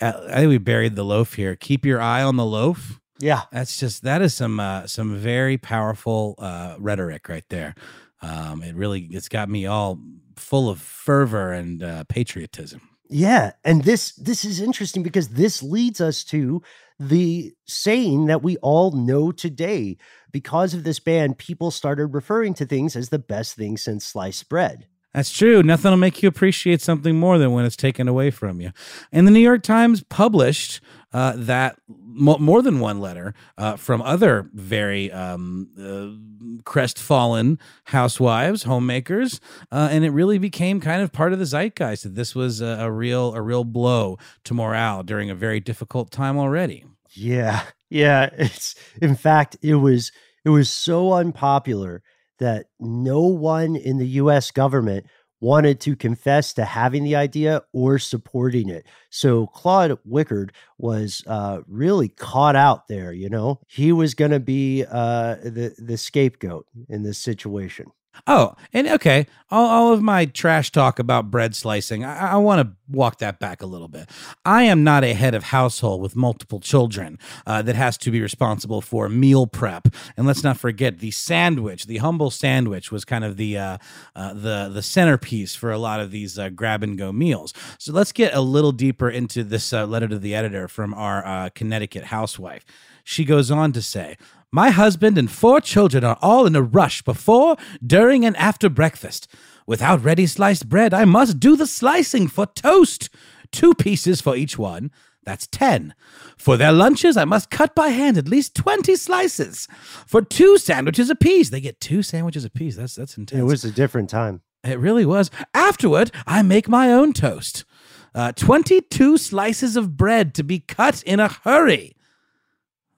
[0.00, 1.56] Uh, I think we buried the loaf here.
[1.56, 3.00] Keep your eye on the loaf.
[3.18, 3.42] Yeah.
[3.50, 7.74] That's just that is some uh, some very powerful uh, rhetoric right there.
[8.20, 9.98] Um, it really it's got me all
[10.36, 12.80] full of fervor and uh, patriotism.
[13.08, 16.62] Yeah, and this this is interesting because this leads us to
[16.98, 19.96] the saying that we all know today.
[20.32, 24.48] Because of this ban, people started referring to things as the best thing since sliced
[24.48, 24.86] bread.
[25.14, 25.62] That's true.
[25.62, 28.72] Nothing will make you appreciate something more than when it's taken away from you.
[29.10, 30.82] And the New York Times published
[31.16, 38.64] uh, that mo- more than one letter uh, from other very um, uh, crestfallen housewives,
[38.64, 39.40] homemakers,
[39.72, 42.76] uh, and it really became kind of part of the zeitgeist that this was a,
[42.80, 46.84] a real a real blow to morale during a very difficult time already.
[47.14, 47.62] Yeah.
[47.88, 50.12] Yeah, it's in fact it was
[50.44, 52.02] it was so unpopular
[52.40, 55.06] that no one in the US government
[55.40, 58.86] wanted to confess to having the idea or supporting it.
[59.10, 63.60] So Claude Wickard was uh, really caught out there, you know.
[63.66, 67.86] He was going to be uh, the the scapegoat in this situation.
[68.26, 72.60] Oh, and okay, all, all of my trash talk about bread slicing, I, I want
[72.60, 74.10] to walk that back a little bit.
[74.44, 78.20] I am not a head of household with multiple children uh, that has to be
[78.20, 79.88] responsible for meal prep.
[80.16, 83.78] And let's not forget the sandwich, the humble sandwich, was kind of the uh,
[84.14, 87.52] uh, the the centerpiece for a lot of these uh, grab and go meals.
[87.78, 91.24] So let's get a little deeper into this uh, letter to the editor from our
[91.26, 92.64] uh, Connecticut housewife.
[93.04, 94.16] She goes on to say,
[94.56, 99.28] my husband and four children are all in a rush before, during, and after breakfast.
[99.66, 103.10] Without ready sliced bread, I must do the slicing for toast.
[103.52, 104.90] Two pieces for each one.
[105.24, 105.94] That's 10.
[106.38, 109.68] For their lunches, I must cut by hand at least 20 slices.
[110.06, 111.50] For two sandwiches apiece.
[111.50, 112.76] They get two sandwiches apiece.
[112.76, 113.38] That's that's intense.
[113.38, 114.40] It was a different time.
[114.64, 115.30] It really was.
[115.52, 117.66] Afterward, I make my own toast.
[118.14, 121.95] Uh, 22 slices of bread to be cut in a hurry.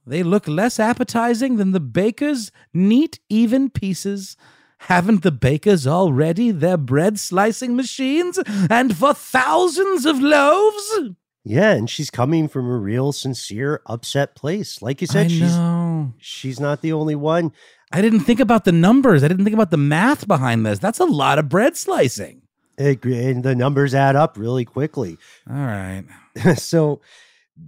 [0.09, 4.37] They look less appetizing than the baker's neat, even pieces.
[4.83, 8.39] Haven't the bakers already their bread slicing machines
[8.71, 11.01] and for thousands of loaves?
[11.45, 14.81] Yeah, and she's coming from a real sincere upset place.
[14.81, 16.15] Like you said, I she's know.
[16.19, 17.53] she's not the only one.
[17.93, 19.25] I didn't think about the numbers.
[19.25, 20.79] I didn't think about the math behind this.
[20.79, 22.43] That's a lot of bread slicing.
[22.77, 25.19] It, and the numbers add up really quickly.
[25.51, 26.05] All right.
[26.57, 27.01] so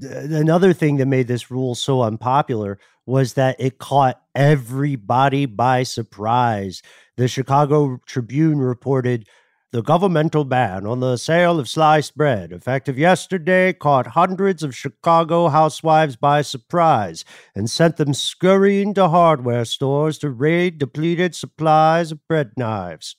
[0.01, 5.82] th- another thing that made this rule so unpopular was that it caught everybody by
[5.82, 6.82] surprise.
[7.16, 9.26] The Chicago Tribune reported
[9.72, 15.49] the governmental ban on the sale of sliced bread, effective yesterday, caught hundreds of Chicago
[15.49, 17.24] housewives by surprise
[17.55, 23.16] and sent them scurrying to hardware stores to raid depleted supplies of bread knives.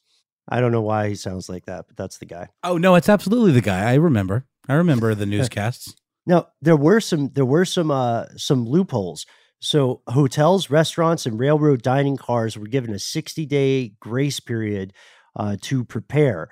[0.50, 2.50] I don't know why he sounds like that, but that's the guy.
[2.64, 3.90] Oh no, it's absolutely the guy.
[3.90, 4.46] I remember.
[4.68, 5.96] I remember the newscasts.
[6.26, 9.26] Now there were some there were some uh some loopholes.
[9.60, 14.94] So hotels, restaurants, and railroad dining cars were given a 60 day grace period
[15.36, 16.50] uh, to prepare.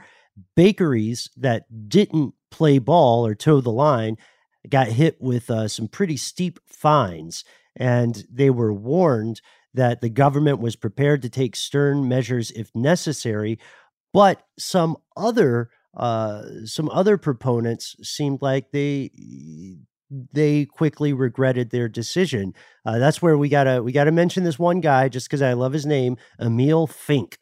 [0.55, 4.15] Bakeries that didn't play ball or toe the line
[4.69, 7.43] got hit with uh, some pretty steep fines,
[7.75, 9.41] and they were warned
[9.73, 13.59] that the government was prepared to take stern measures if necessary.
[14.13, 19.11] But some other uh, some other proponents seemed like they
[20.33, 22.53] they quickly regretted their decision.
[22.85, 25.73] Uh, that's where we gotta we gotta mention this one guy just because I love
[25.73, 27.37] his name, Emil Fink.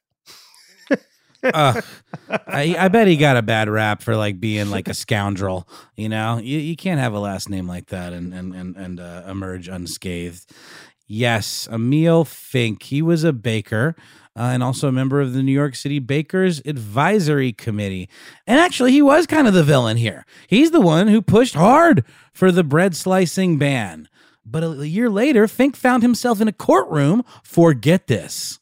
[1.44, 1.82] uh,
[2.30, 5.68] I, I bet he got a bad rap for like being like a scoundrel.
[5.96, 9.00] You know, you, you can't have a last name like that and and and, and
[9.00, 10.52] uh, emerge unscathed.
[11.08, 12.84] Yes, Emil Fink.
[12.84, 13.96] He was a baker.
[14.38, 18.08] Uh, and also a member of the New York City Bakers Advisory Committee.
[18.46, 20.26] And actually, he was kind of the villain here.
[20.48, 24.08] He's the one who pushed hard for the bread slicing ban.
[24.46, 28.60] But a year later, Fink found himself in a courtroom for get this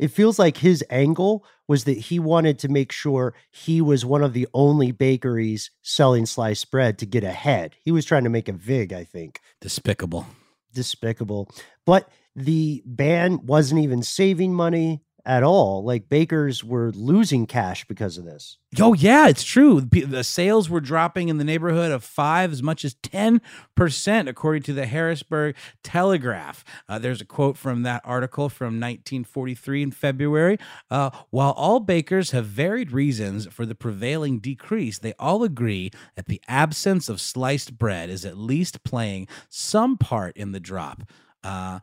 [0.00, 4.22] it feels like his angle was that he wanted to make sure he was one
[4.24, 7.76] of the only bakeries selling sliced bread to get ahead.
[7.84, 9.40] He was trying to make a vig, I think.
[9.60, 10.26] Despicable.
[10.72, 11.50] Despicable.
[11.84, 15.84] But the ban wasn't even saving money at all.
[15.84, 18.58] Like bakers were losing cash because of this.
[18.80, 19.80] Oh yeah, it's true.
[19.80, 23.40] The sales were dropping in the neighborhood of five, as much as ten
[23.76, 25.54] percent, according to the Harrisburg
[25.84, 26.64] Telegraph.
[26.88, 30.58] Uh, there's a quote from that article from 1943 in February.
[30.90, 36.26] Uh, While all bakers have varied reasons for the prevailing decrease, they all agree that
[36.26, 41.04] the absence of sliced bread is at least playing some part in the drop.
[41.44, 41.78] Uh,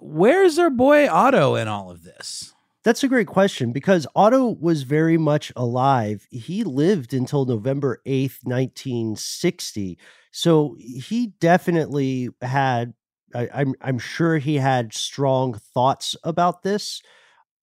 [0.00, 2.54] where's our boy Otto in all of this?
[2.84, 6.26] That's a great question because Otto was very much alive.
[6.30, 9.98] He lived until November 8th, 1960.
[10.32, 12.94] So he definitely had,
[13.34, 17.02] I, I'm, I'm sure he had strong thoughts about this.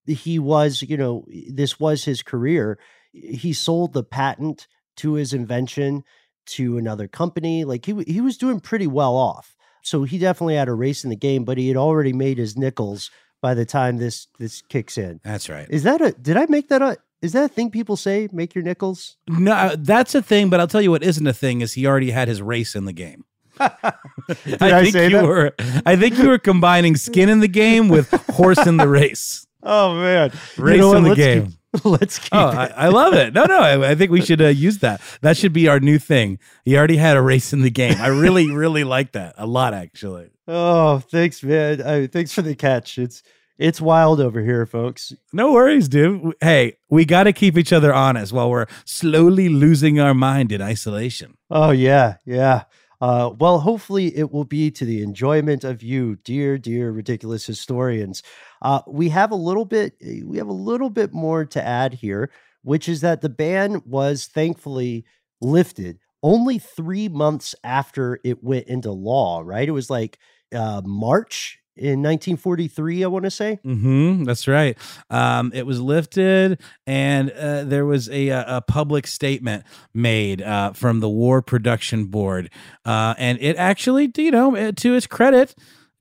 [0.05, 2.79] He was, you know, this was his career.
[3.11, 4.67] He sold the patent
[4.97, 6.03] to his invention
[6.45, 7.65] to another company.
[7.65, 9.57] Like he, he was doing pretty well off.
[9.81, 12.57] So he definitely had a race in the game, but he had already made his
[12.57, 13.11] nickels
[13.41, 15.19] by the time this this kicks in.
[15.23, 15.67] That's right.
[15.69, 16.97] Is that a did I make that up?
[17.21, 18.29] Is that a thing people say?
[18.31, 19.17] Make your nickels?
[19.27, 21.85] No, uh, that's a thing, but I'll tell you what isn't a thing is he
[21.85, 23.25] already had his race in the game.
[23.59, 23.93] I
[24.83, 25.25] think say you that?
[25.25, 25.53] were
[25.85, 29.45] I think you were combining skin in the game with horse in the race.
[29.61, 30.31] Oh man.
[30.57, 31.47] Race in the game.
[31.75, 32.55] Keep, let's keep Oh, it.
[32.55, 33.33] I, I love it.
[33.33, 35.01] No, no, I, I think we should uh, use that.
[35.19, 36.39] That should be our new thing.
[36.63, 37.95] He already had a race in the game.
[37.99, 40.29] I really, really like that a lot, actually.
[40.51, 41.79] Oh, thanks, man.
[41.79, 42.97] Uh, thanks for the catch.
[42.97, 43.21] It's
[43.59, 45.13] it's wild over here, folks.
[45.31, 46.33] No worries, dude.
[46.41, 50.59] Hey, we got to keep each other honest while we're slowly losing our mind in
[50.59, 51.37] isolation.
[51.51, 52.63] Oh yeah, yeah.
[52.99, 58.23] Uh, well, hopefully it will be to the enjoyment of you, dear, dear, ridiculous historians.
[58.61, 59.93] Uh, we have a little bit,
[60.25, 62.31] we have a little bit more to add here,
[62.63, 65.05] which is that the ban was thankfully
[65.41, 69.41] lifted only three months after it went into law.
[69.45, 69.67] Right?
[69.69, 70.17] It was like
[70.53, 73.57] uh, March in 1943, I want to say.
[73.65, 74.77] Mm-hmm, that's right.
[75.09, 80.99] Um, it was lifted, and uh, there was a, a public statement made uh, from
[80.99, 82.49] the War Production Board,
[82.85, 85.55] uh, and it actually, you know, uh, to its credit,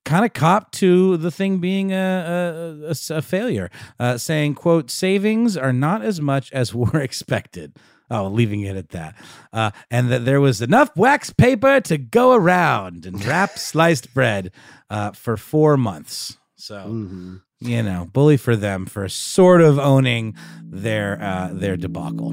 [0.05, 3.71] kind of copped to the thing being a, a, a- a failure,
[4.01, 7.77] uh, saying, "quote Savings are not as much as were expected."
[8.11, 9.15] Oh, leaving it at that,
[9.53, 14.51] uh, and that there was enough wax paper to go around and wrap sliced bread
[14.89, 16.39] uh, for four months.
[16.57, 17.41] So Mhm.
[17.61, 20.35] you know, bully for them for sort of owning
[20.65, 22.33] their uh, their debacle.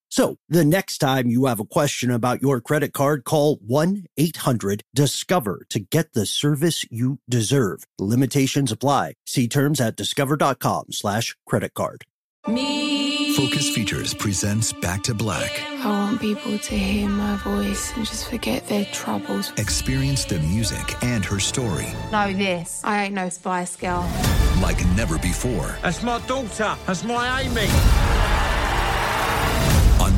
[0.11, 4.83] So the next time you have a question about your credit card, call 1 800
[4.93, 7.85] Discover to get the service you deserve.
[7.97, 9.13] Limitations apply.
[9.25, 12.03] See terms at discover.com slash credit card.
[12.45, 13.33] Me.
[13.37, 15.61] Focus Features presents Back to Black.
[15.79, 19.53] I want people to hear my voice and just forget their troubles.
[19.55, 22.81] Experience the music and her story Know this.
[22.83, 24.05] I ain't no spy Girl.
[24.61, 26.75] like never before That's my daughter.
[26.85, 28.20] That's my Amy.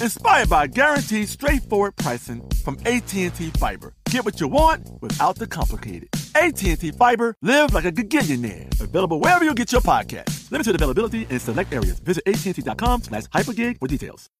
[0.00, 3.94] inspired by guaranteed straightforward pricing from AT&T Fiber.
[4.10, 6.08] Get what you want without the complicated.
[6.34, 8.80] AT&T Fiber, live like a gigillionaire.
[8.80, 10.50] Available wherever you get your podcast.
[10.50, 11.98] Limited availability in select areas.
[12.00, 14.30] Visit AT&T.com slash hypergig for details.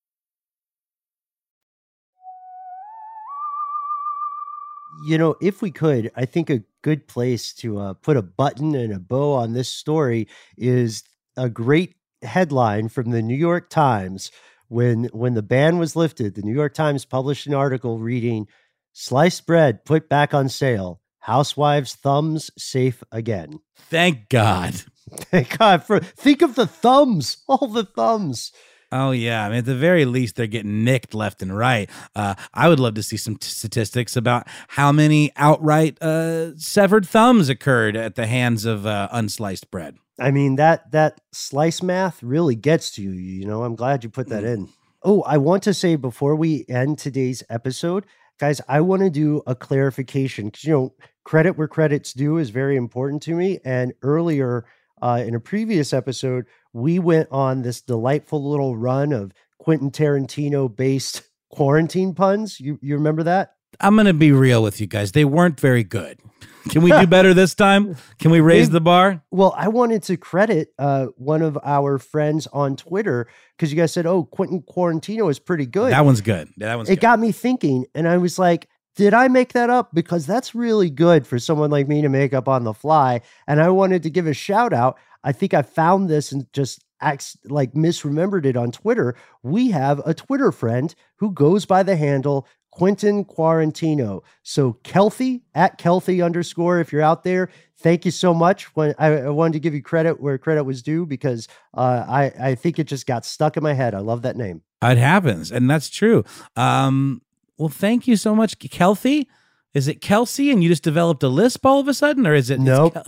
[5.05, 8.75] you know, if we could, I think a good place to uh, put a button
[8.75, 11.03] and a bow on this story is
[11.37, 14.31] a great headline from the New York Times
[14.69, 16.35] when when the ban was lifted.
[16.35, 18.47] The New York Times published an article reading
[18.93, 21.01] "Sliced bread put back on sale.
[21.21, 24.75] Housewives' thumbs safe again." Thank God.
[25.11, 28.53] Thank God for think of the thumbs, all the thumbs.
[28.93, 31.91] Oh yeah, I mean at the very least they're getting nicked left and right.
[32.15, 37.07] Uh, I would love to see some t- statistics about how many outright uh, severed
[37.07, 39.97] thumbs occurred at the hands of uh, unsliced bread.
[40.19, 43.11] I mean that that slice math really gets to you.
[43.11, 44.69] You know, I'm glad you put that in.
[45.03, 48.07] Oh, I want to say before we end today's episode,
[48.39, 50.95] guys, I want to do a clarification because you know
[51.25, 53.59] credit where credit's due is very important to me.
[53.65, 54.67] And earlier
[55.03, 60.75] uh, in a previous episode, we went on this delightful little run of Quentin Tarantino
[60.75, 62.61] based quarantine puns.
[62.61, 63.55] You you remember that?
[63.81, 66.21] I'm gonna be real with you guys; they weren't very good.
[66.69, 67.97] Can we do better this time?
[68.19, 69.23] Can we raise the bar?
[69.31, 73.93] Well, I wanted to credit uh, one of our friends on Twitter because you guys
[73.93, 76.49] said, "Oh, Quentin Quarantino is pretty good." That one's good.
[76.57, 77.01] That one's it good.
[77.01, 79.93] got me thinking, and I was like, did I make that up?
[79.93, 83.23] Because that's really good for someone like me to make up on the fly.
[83.47, 84.99] And I wanted to give a shout out.
[85.25, 89.17] I think I found this and just acts like misremembered it on Twitter.
[89.43, 94.23] We have a Twitter friend who goes by the handle Quentin Quarantino.
[94.43, 96.81] So Kelthy at Kelthy underscore.
[96.81, 98.65] If you're out there, thank you so much.
[98.75, 102.33] When I, I wanted to give you credit where credit was due because uh, I
[102.41, 103.95] I think it just got stuck in my head.
[103.95, 104.63] I love that name.
[104.83, 106.25] It happens, and that's true.
[106.57, 107.23] Um,
[107.59, 109.27] well, thank you so much, Kelthy.
[109.73, 112.51] Is it Kelsey, and you just developed a lisp all of a sudden, or is
[112.51, 112.91] it no?
[112.93, 113.07] Nope.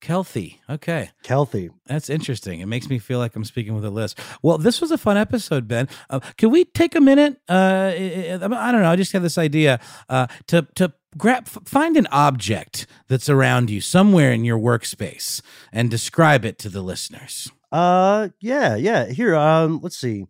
[0.00, 0.58] Kelthy.
[0.68, 1.10] Okay.
[1.24, 1.70] Kelthy.
[1.86, 2.60] That's interesting.
[2.60, 4.18] It makes me feel like I'm speaking with a list.
[4.42, 5.88] Well, this was a fun episode, Ben.
[6.10, 7.40] Uh, can we take a minute?
[7.48, 8.50] Uh, I don't
[8.82, 8.90] know.
[8.90, 13.80] I just have this idea uh, to to grab find an object that's around you
[13.80, 15.40] somewhere in your workspace
[15.72, 17.50] and describe it to the listeners.
[17.72, 19.06] Uh, yeah, yeah.
[19.06, 20.26] Here, um, let's see.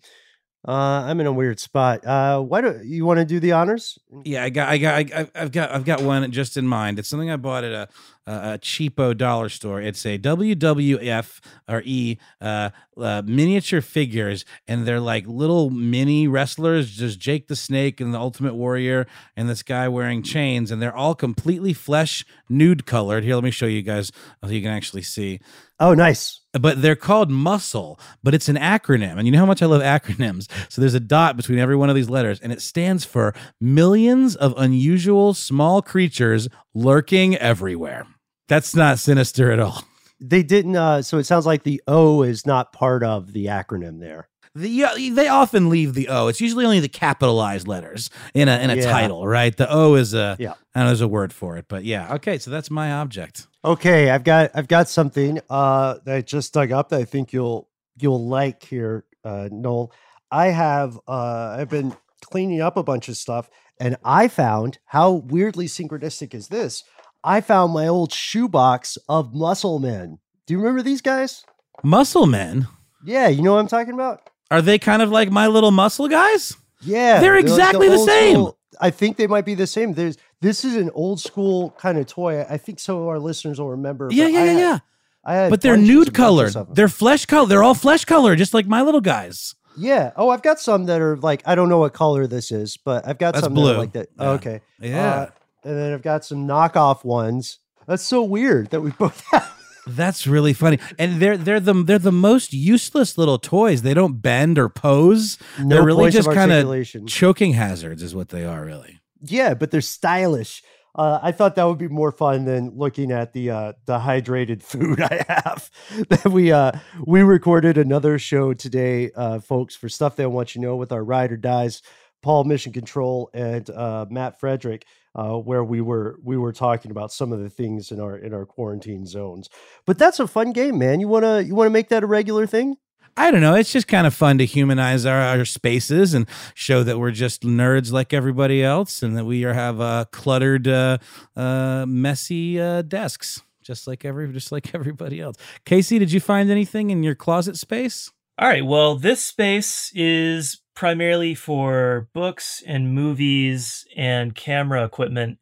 [0.66, 2.06] Uh, I'm in a weird spot.
[2.06, 3.98] Uh, why do you want to do the honors?
[4.24, 6.98] Yeah, I got, I got, I, have got, I've got one just in mind.
[6.98, 7.88] It's something I bought at a,
[8.26, 9.82] a cheapo dollar store.
[9.82, 16.96] It's a WWF or E uh, uh, miniature figures, and they're like little mini wrestlers.
[16.96, 19.06] Just Jake the Snake and the Ultimate Warrior,
[19.36, 23.22] and this guy wearing chains, and they're all completely flesh nude colored.
[23.22, 24.10] Here, let me show you guys
[24.42, 25.40] so you can actually see.
[25.78, 29.18] Oh, nice but they're called muscle, but it's an acronym.
[29.18, 30.48] And you know how much I love acronyms.
[30.70, 34.36] So there's a dot between every one of these letters, and it stands for millions
[34.36, 38.06] of unusual small creatures lurking everywhere.
[38.48, 39.82] That's not sinister at all.
[40.20, 44.00] They didn't, uh, so it sounds like the O is not part of the acronym
[44.00, 44.28] there.
[44.56, 46.28] The, yeah, they often leave the O.
[46.28, 48.90] It's usually only the capitalized letters in a in a yeah.
[48.90, 49.56] title, right?
[49.56, 50.52] The O is a yeah.
[50.74, 52.14] I don't know there's a word for it, but yeah.
[52.14, 53.48] Okay, so that's my object.
[53.64, 57.32] Okay, I've got I've got something uh, that I just dug up that I think
[57.32, 59.92] you'll you'll like here, uh, Noel.
[60.30, 63.50] I have uh, I've been cleaning up a bunch of stuff,
[63.80, 66.84] and I found how weirdly synchronistic is this?
[67.24, 70.18] I found my old shoebox of Muscle Men.
[70.46, 71.44] Do you remember these guys?
[71.82, 72.68] Muscle Men.
[73.04, 74.30] Yeah, you know what I'm talking about.
[74.54, 76.56] Are they kind of like my little muscle guys?
[76.80, 78.34] Yeah, they're exactly the, the same.
[78.36, 79.94] School, I think they might be the same.
[79.94, 82.42] There's this is an old school kind of toy.
[82.42, 84.10] I think some of our listeners will remember.
[84.12, 84.78] Yeah, yeah, yeah, yeah.
[85.24, 86.54] I had but they're nude colored.
[86.72, 87.48] They're flesh color.
[87.48, 89.56] They're all flesh color, just like my little guys.
[89.76, 90.12] Yeah.
[90.14, 93.08] Oh, I've got some that are like I don't know what color this is, but
[93.08, 93.72] I've got That's some blue.
[93.72, 94.08] that like that.
[94.16, 94.24] Yeah.
[94.24, 94.60] Oh, okay.
[94.80, 95.14] Yeah.
[95.14, 95.30] Uh,
[95.64, 97.58] and then I've got some knockoff ones.
[97.88, 99.50] That's so weird that we both have.
[99.86, 103.82] That's really funny, and they're they're the they're the most useless little toys.
[103.82, 105.38] They don't bend or pose.
[105.58, 109.00] No they're really just kind of choking hazards, is what they are, really.
[109.20, 110.62] Yeah, but they're stylish.
[110.96, 114.62] Uh, I thought that would be more fun than looking at the uh, the hydrated
[114.62, 115.70] food I have.
[116.08, 116.72] that we uh,
[117.04, 121.02] we recorded another show today, uh, folks, for stuff they want you know with our
[121.02, 121.82] ride or dies,
[122.22, 127.12] Paul Mission Control and uh, Matt Frederick, uh, where we were we were talking about
[127.12, 129.48] some of the things in our in our quarantine zones.
[129.86, 131.00] But that's a fun game, man.
[131.00, 132.76] You wanna you wanna make that a regular thing?
[133.16, 133.54] I don't know.
[133.54, 137.42] It's just kind of fun to humanize our, our spaces and show that we're just
[137.42, 140.98] nerds like everybody else, and that we are, have uh, cluttered, uh,
[141.36, 145.36] uh, messy uh, desks, just like every just like everybody else.
[145.64, 148.10] Casey, did you find anything in your closet space?
[148.36, 148.66] All right.
[148.66, 155.38] Well, this space is primarily for books and movies and camera equipment.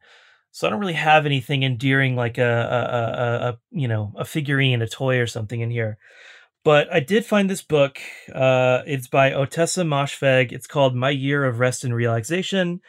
[0.51, 4.25] So I don't really have anything endearing like a, a, a, a you know a
[4.25, 5.99] figurine, a toy, or something in here.
[6.65, 7.99] But I did find this book.
[8.33, 10.53] Uh, it's by Ottessa Moshfegh.
[10.53, 12.81] It's called My Year of Rest and Relaxation.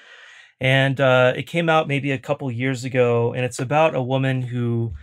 [0.60, 3.34] And uh, it came out maybe a couple years ago.
[3.34, 4.94] And it's about a woman who,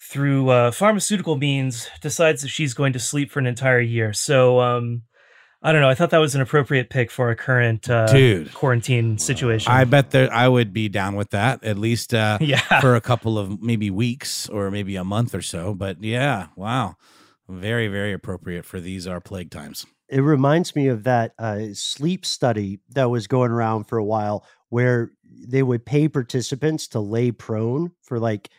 [0.00, 4.12] through uh, pharmaceutical means, decides that she's going to sleep for an entire year.
[4.12, 5.02] So, um,
[5.64, 5.88] I don't know.
[5.88, 9.70] I thought that was an appropriate pick for a current uh, Dude, quarantine situation.
[9.70, 12.80] I bet that I would be down with that at least uh, yeah.
[12.80, 15.72] for a couple of maybe weeks or maybe a month or so.
[15.74, 16.96] But yeah, wow.
[17.48, 19.86] Very, very appropriate for these are plague times.
[20.08, 24.44] It reminds me of that uh, sleep study that was going around for a while
[24.68, 28.50] where they would pay participants to lay prone for like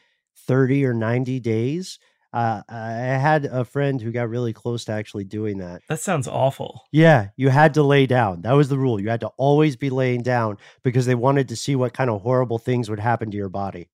[0.47, 1.99] 30 or 90 days.
[2.33, 5.83] Uh, I had a friend who got really close to actually doing that.
[5.87, 6.81] That sounds awful.
[6.91, 8.41] Yeah, you had to lay down.
[8.41, 8.99] That was the rule.
[8.99, 12.21] You had to always be laying down because they wanted to see what kind of
[12.21, 13.89] horrible things would happen to your body.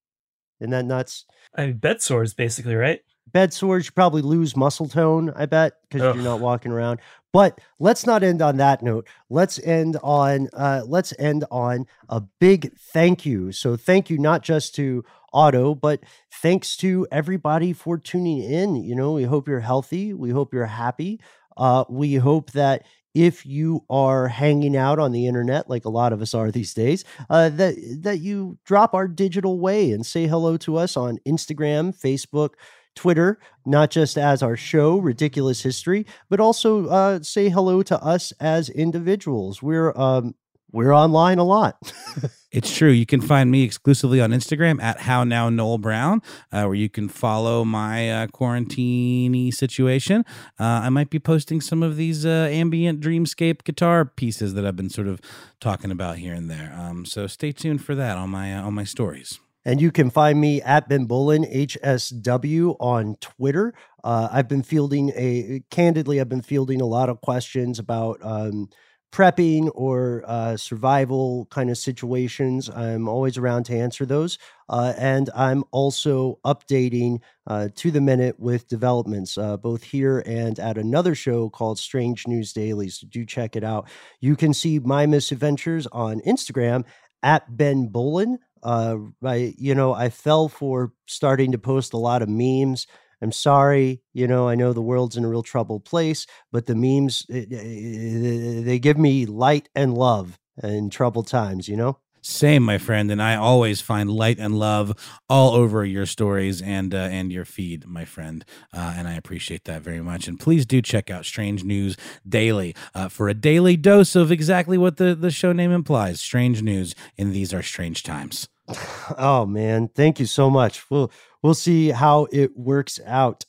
[0.62, 1.26] Isn't that nuts?
[1.54, 3.02] I mean, bed sores, basically, right?
[3.28, 7.00] Bed sores, you probably lose muscle tone, I bet, because you're not walking around.
[7.32, 9.08] But let's not end on that note.
[9.30, 13.52] Let's end on uh, let's end on a big thank you.
[13.52, 16.02] So thank you not just to Otto, but
[16.32, 18.76] thanks to everybody for tuning in.
[18.76, 20.14] You know, we hope you're healthy.
[20.14, 21.20] We hope you're happy.
[21.56, 26.14] Uh, we hope that if you are hanging out on the internet like a lot
[26.14, 30.26] of us are these days, uh, that that you drop our digital way and say
[30.26, 32.52] hello to us on Instagram, Facebook,
[32.96, 38.32] Twitter, not just as our show, Ridiculous History, but also uh, say hello to us
[38.40, 39.62] as individuals.
[39.62, 40.36] We're um,
[40.72, 41.94] we're online a lot.
[42.52, 42.92] it's true.
[42.92, 46.22] You can find me exclusively on Instagram at How Now Noel Brown,
[46.52, 50.24] uh, where you can follow my uh, quarantine situation.
[50.60, 54.76] Uh, I might be posting some of these uh, ambient dreamscape guitar pieces that I've
[54.76, 55.20] been sort of
[55.60, 56.76] talking about here and there.
[56.78, 59.40] Um, so stay tuned for that on my uh, on my stories.
[59.66, 63.74] And you can find me at Ben Bowlin HSW on Twitter.
[64.04, 68.70] Uh, I've been fielding a candidly, I've been fielding a lot of questions about um,
[69.12, 72.70] prepping or uh, survival kind of situations.
[72.70, 74.38] I'm always around to answer those.
[74.70, 80.60] Uh, and I'm also updating uh, to the minute with developments, uh, both here and
[80.60, 82.90] at another show called Strange News Daily.
[82.90, 83.90] So do check it out.
[84.20, 86.86] You can see my misadventures on Instagram
[87.24, 88.40] at Ben Bowlin.
[88.64, 92.88] Uh, I, you know, I fell for starting to post a lot of memes
[93.22, 96.76] I'm sorry, you know, I know the world's in a real troubled place, but the
[96.76, 101.98] memes eh, eh, eh, they give me light and love in troubled times, you know?
[102.22, 104.94] Same, my friend, and I always find light and love
[105.30, 108.44] all over your stories and uh, and your feed, my friend,
[108.74, 110.28] uh, and I appreciate that very much.
[110.28, 111.96] And please do check out Strange News
[112.28, 116.62] Daily uh, for a daily dose of exactly what the the show name implies: strange
[116.62, 118.48] news in these are strange times.
[119.18, 120.90] Oh man, thank you so much.
[120.92, 121.12] We'll
[121.42, 123.46] we'll see how it works out.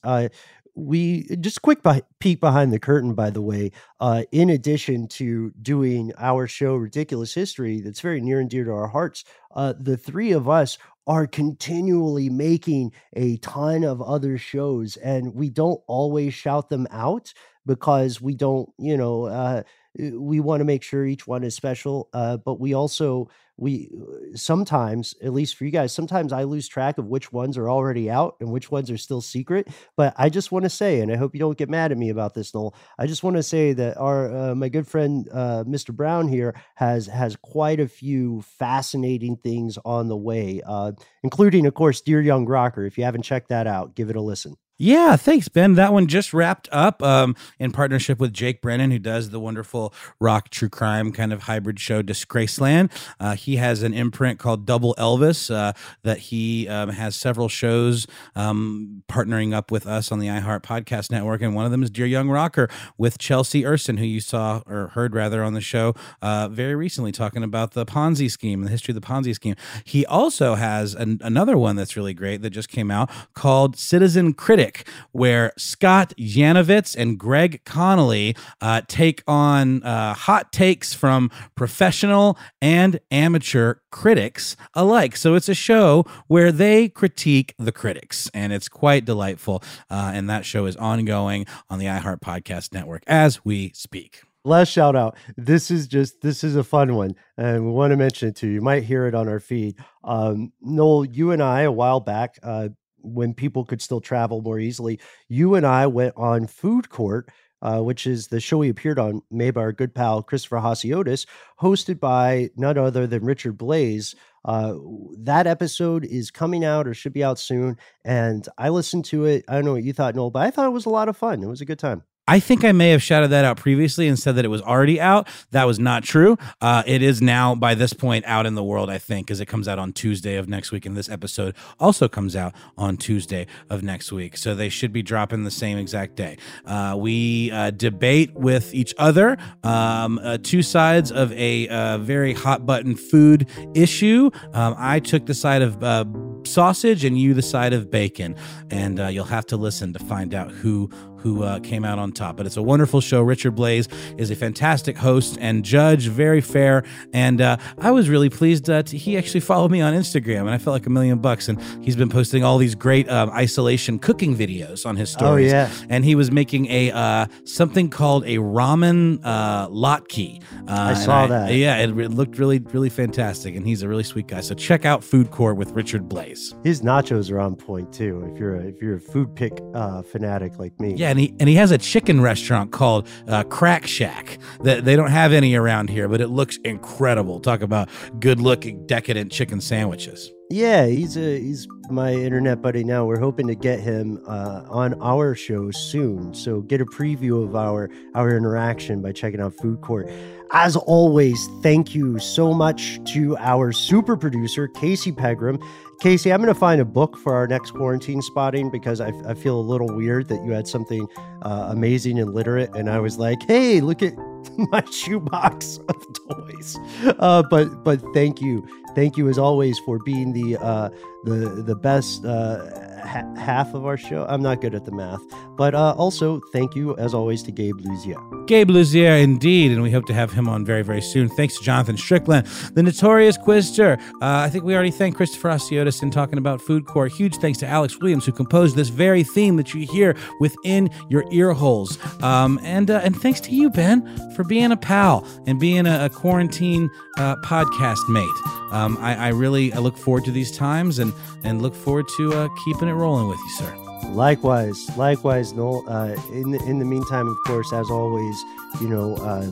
[0.74, 3.72] We just quick by, peek behind the curtain, by the way.
[3.98, 8.72] Uh, in addition to doing our show, Ridiculous History, that's very near and dear to
[8.72, 14.96] our hearts, uh, the three of us are continually making a ton of other shows,
[14.98, 17.32] and we don't always shout them out
[17.66, 19.62] because we don't, you know, uh,
[19.99, 22.09] we want to make sure each one is special.
[22.12, 23.28] Uh, but we also
[23.61, 27.59] we uh, sometimes at least for you guys sometimes i lose track of which ones
[27.59, 31.01] are already out and which ones are still secret but i just want to say
[31.01, 33.36] and i hope you don't get mad at me about this noel i just want
[33.36, 37.78] to say that our uh, my good friend uh, mr brown here has has quite
[37.78, 40.91] a few fascinating things on the way uh,
[41.22, 44.20] including of course dear young rocker if you haven't checked that out give it a
[44.22, 45.74] listen yeah, thanks, Ben.
[45.74, 49.93] That one just wrapped up um, in partnership with Jake Brennan, who does the wonderful
[50.18, 52.91] rock true crime kind of hybrid show Disgraceland.
[53.20, 58.07] Uh, he has an imprint called Double Elvis uh, that he um, has several shows
[58.35, 61.91] um, partnering up with us on the iHeart Podcast Network, and one of them is
[61.91, 62.66] Dear Young Rocker
[62.97, 67.12] with Chelsea Erson, who you saw or heard rather on the show uh, very recently,
[67.12, 69.57] talking about the Ponzi scheme, the history of the Ponzi scheme.
[69.85, 74.33] He also has an, another one that's really great that just came out called Citizen
[74.33, 74.69] Critic
[75.12, 83.00] where Scott Yanovitz and Greg Connolly uh, take on uh, hot takes from professional and
[83.10, 85.16] amateur critics alike.
[85.16, 89.62] So it's a show where they critique the critics, and it's quite delightful.
[89.90, 94.70] Uh, and that show is ongoing on the iHeart Podcast Network as we speak last
[94.70, 98.28] shout out this is just this is a fun one and we want to mention
[98.28, 101.62] it to you you might hear it on our feed um noel you and i
[101.62, 102.68] a while back uh
[103.03, 107.28] when people could still travel more easily, you and I went on Food Court,
[107.62, 111.26] uh, which is the show we appeared on, made by our good pal Christopher Hasiotis,
[111.61, 114.14] hosted by none other than Richard Blais.
[114.44, 114.74] Uh,
[115.18, 117.76] that episode is coming out or should be out soon.
[118.05, 119.44] And I listened to it.
[119.48, 121.16] I don't know what you thought, Noel, but I thought it was a lot of
[121.16, 121.42] fun.
[121.42, 122.03] It was a good time.
[122.28, 125.00] I think I may have shouted that out previously and said that it was already
[125.00, 125.26] out.
[125.50, 126.38] That was not true.
[126.60, 129.46] Uh, it is now, by this point, out in the world, I think, because it
[129.46, 130.86] comes out on Tuesday of next week.
[130.86, 134.36] And this episode also comes out on Tuesday of next week.
[134.36, 136.38] So they should be dropping the same exact day.
[136.64, 142.32] Uh, we uh, debate with each other, um, uh, two sides of a uh, very
[142.32, 144.30] hot button food issue.
[144.52, 146.04] Um, I took the side of uh,
[146.44, 148.36] sausage and you the side of bacon.
[148.70, 150.90] And you'll have to listen to find out who
[151.22, 152.36] who uh, came out on top.
[152.36, 153.22] But it's a wonderful show.
[153.22, 156.84] Richard Blais is a fantastic host and judge, very fair.
[157.12, 160.58] And uh, I was really pleased that he actually followed me on Instagram, and I
[160.58, 161.48] felt like a million bucks.
[161.48, 165.52] And he's been posting all these great um, isolation cooking videos on his oh, stories.
[165.52, 170.42] Oh yeah, and he was making a uh, something called a ramen uh, latke.
[170.68, 171.54] Uh, I saw I, that.
[171.54, 174.40] Yeah, it, it, looked really, really fantastic, and he's a really sweet guy.
[174.40, 176.54] So check out Food Court with Richard Blais.
[176.64, 178.28] His nachos are on point too.
[178.32, 181.34] If you're a, if you're a food pick uh, fanatic like me, yeah and he
[181.40, 185.56] and he has a chicken restaurant called uh, Crack Shack that they don't have any
[185.56, 187.40] around here, but it looks incredible.
[187.40, 187.88] Talk about
[188.20, 190.30] good looking, decadent chicken sandwiches.
[190.50, 193.04] Yeah, he's a he's my internet buddy now.
[193.04, 196.32] We're hoping to get him uh, on our show soon.
[196.32, 200.08] So get a preview of our our interaction by checking out Food Court.
[200.52, 205.58] As always, thank you so much to our super producer Casey Pegram.
[206.01, 209.34] Casey, I'm going to find a book for our next quarantine spotting because I, I
[209.34, 211.07] feel a little weird that you had something
[211.42, 214.14] uh, amazing and literate, and I was like, "Hey, look at
[214.57, 216.78] my shoebox of toys."
[217.18, 220.90] Uh, but but thank you thank you as always for being the uh,
[221.24, 224.26] the the best uh, ha- half of our show.
[224.28, 225.20] I'm not good at the math,
[225.57, 228.46] but uh, also thank you as always to Gabe Luzier.
[228.46, 231.28] Gabe Luzier, indeed, and we hope to have him on very very soon.
[231.28, 234.01] Thanks to Jonathan Strickland, the notorious Quizster.
[234.14, 237.12] Uh, I think we already thanked Christopher Hasiotis in talking about Food Court.
[237.12, 241.24] Huge thanks to Alex Williams who composed this very theme that you hear within your
[241.30, 241.98] ear holes.
[242.22, 246.07] Um, and uh, and thanks to you, Ben, for being a pal and being a,
[246.07, 248.28] a quarantine uh, podcast mate.
[248.72, 252.32] Um, I, I, really I look forward to these times and and look forward to
[252.32, 253.76] uh, keeping it rolling with you, sir.
[254.11, 255.84] Likewise, likewise, Noel.
[255.88, 258.36] Uh, in the, in the meantime, of course, as always,
[258.80, 259.51] you know, uh,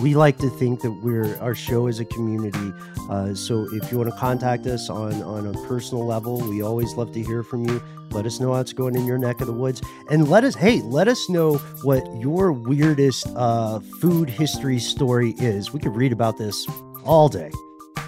[0.00, 2.72] we like to think that we're our show is a community.
[3.08, 6.94] Uh, so if you want to contact us on on a personal level, we always
[6.94, 7.82] love to hear from you.
[8.10, 9.80] Let us know how it's going in your neck of the woods,
[10.10, 15.72] and let us hey, let us know what your weirdest uh, food history story is.
[15.72, 16.66] We could read about this
[17.04, 17.50] all day.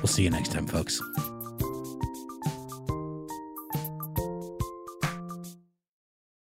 [0.02, 1.00] We'll see you next time, folks.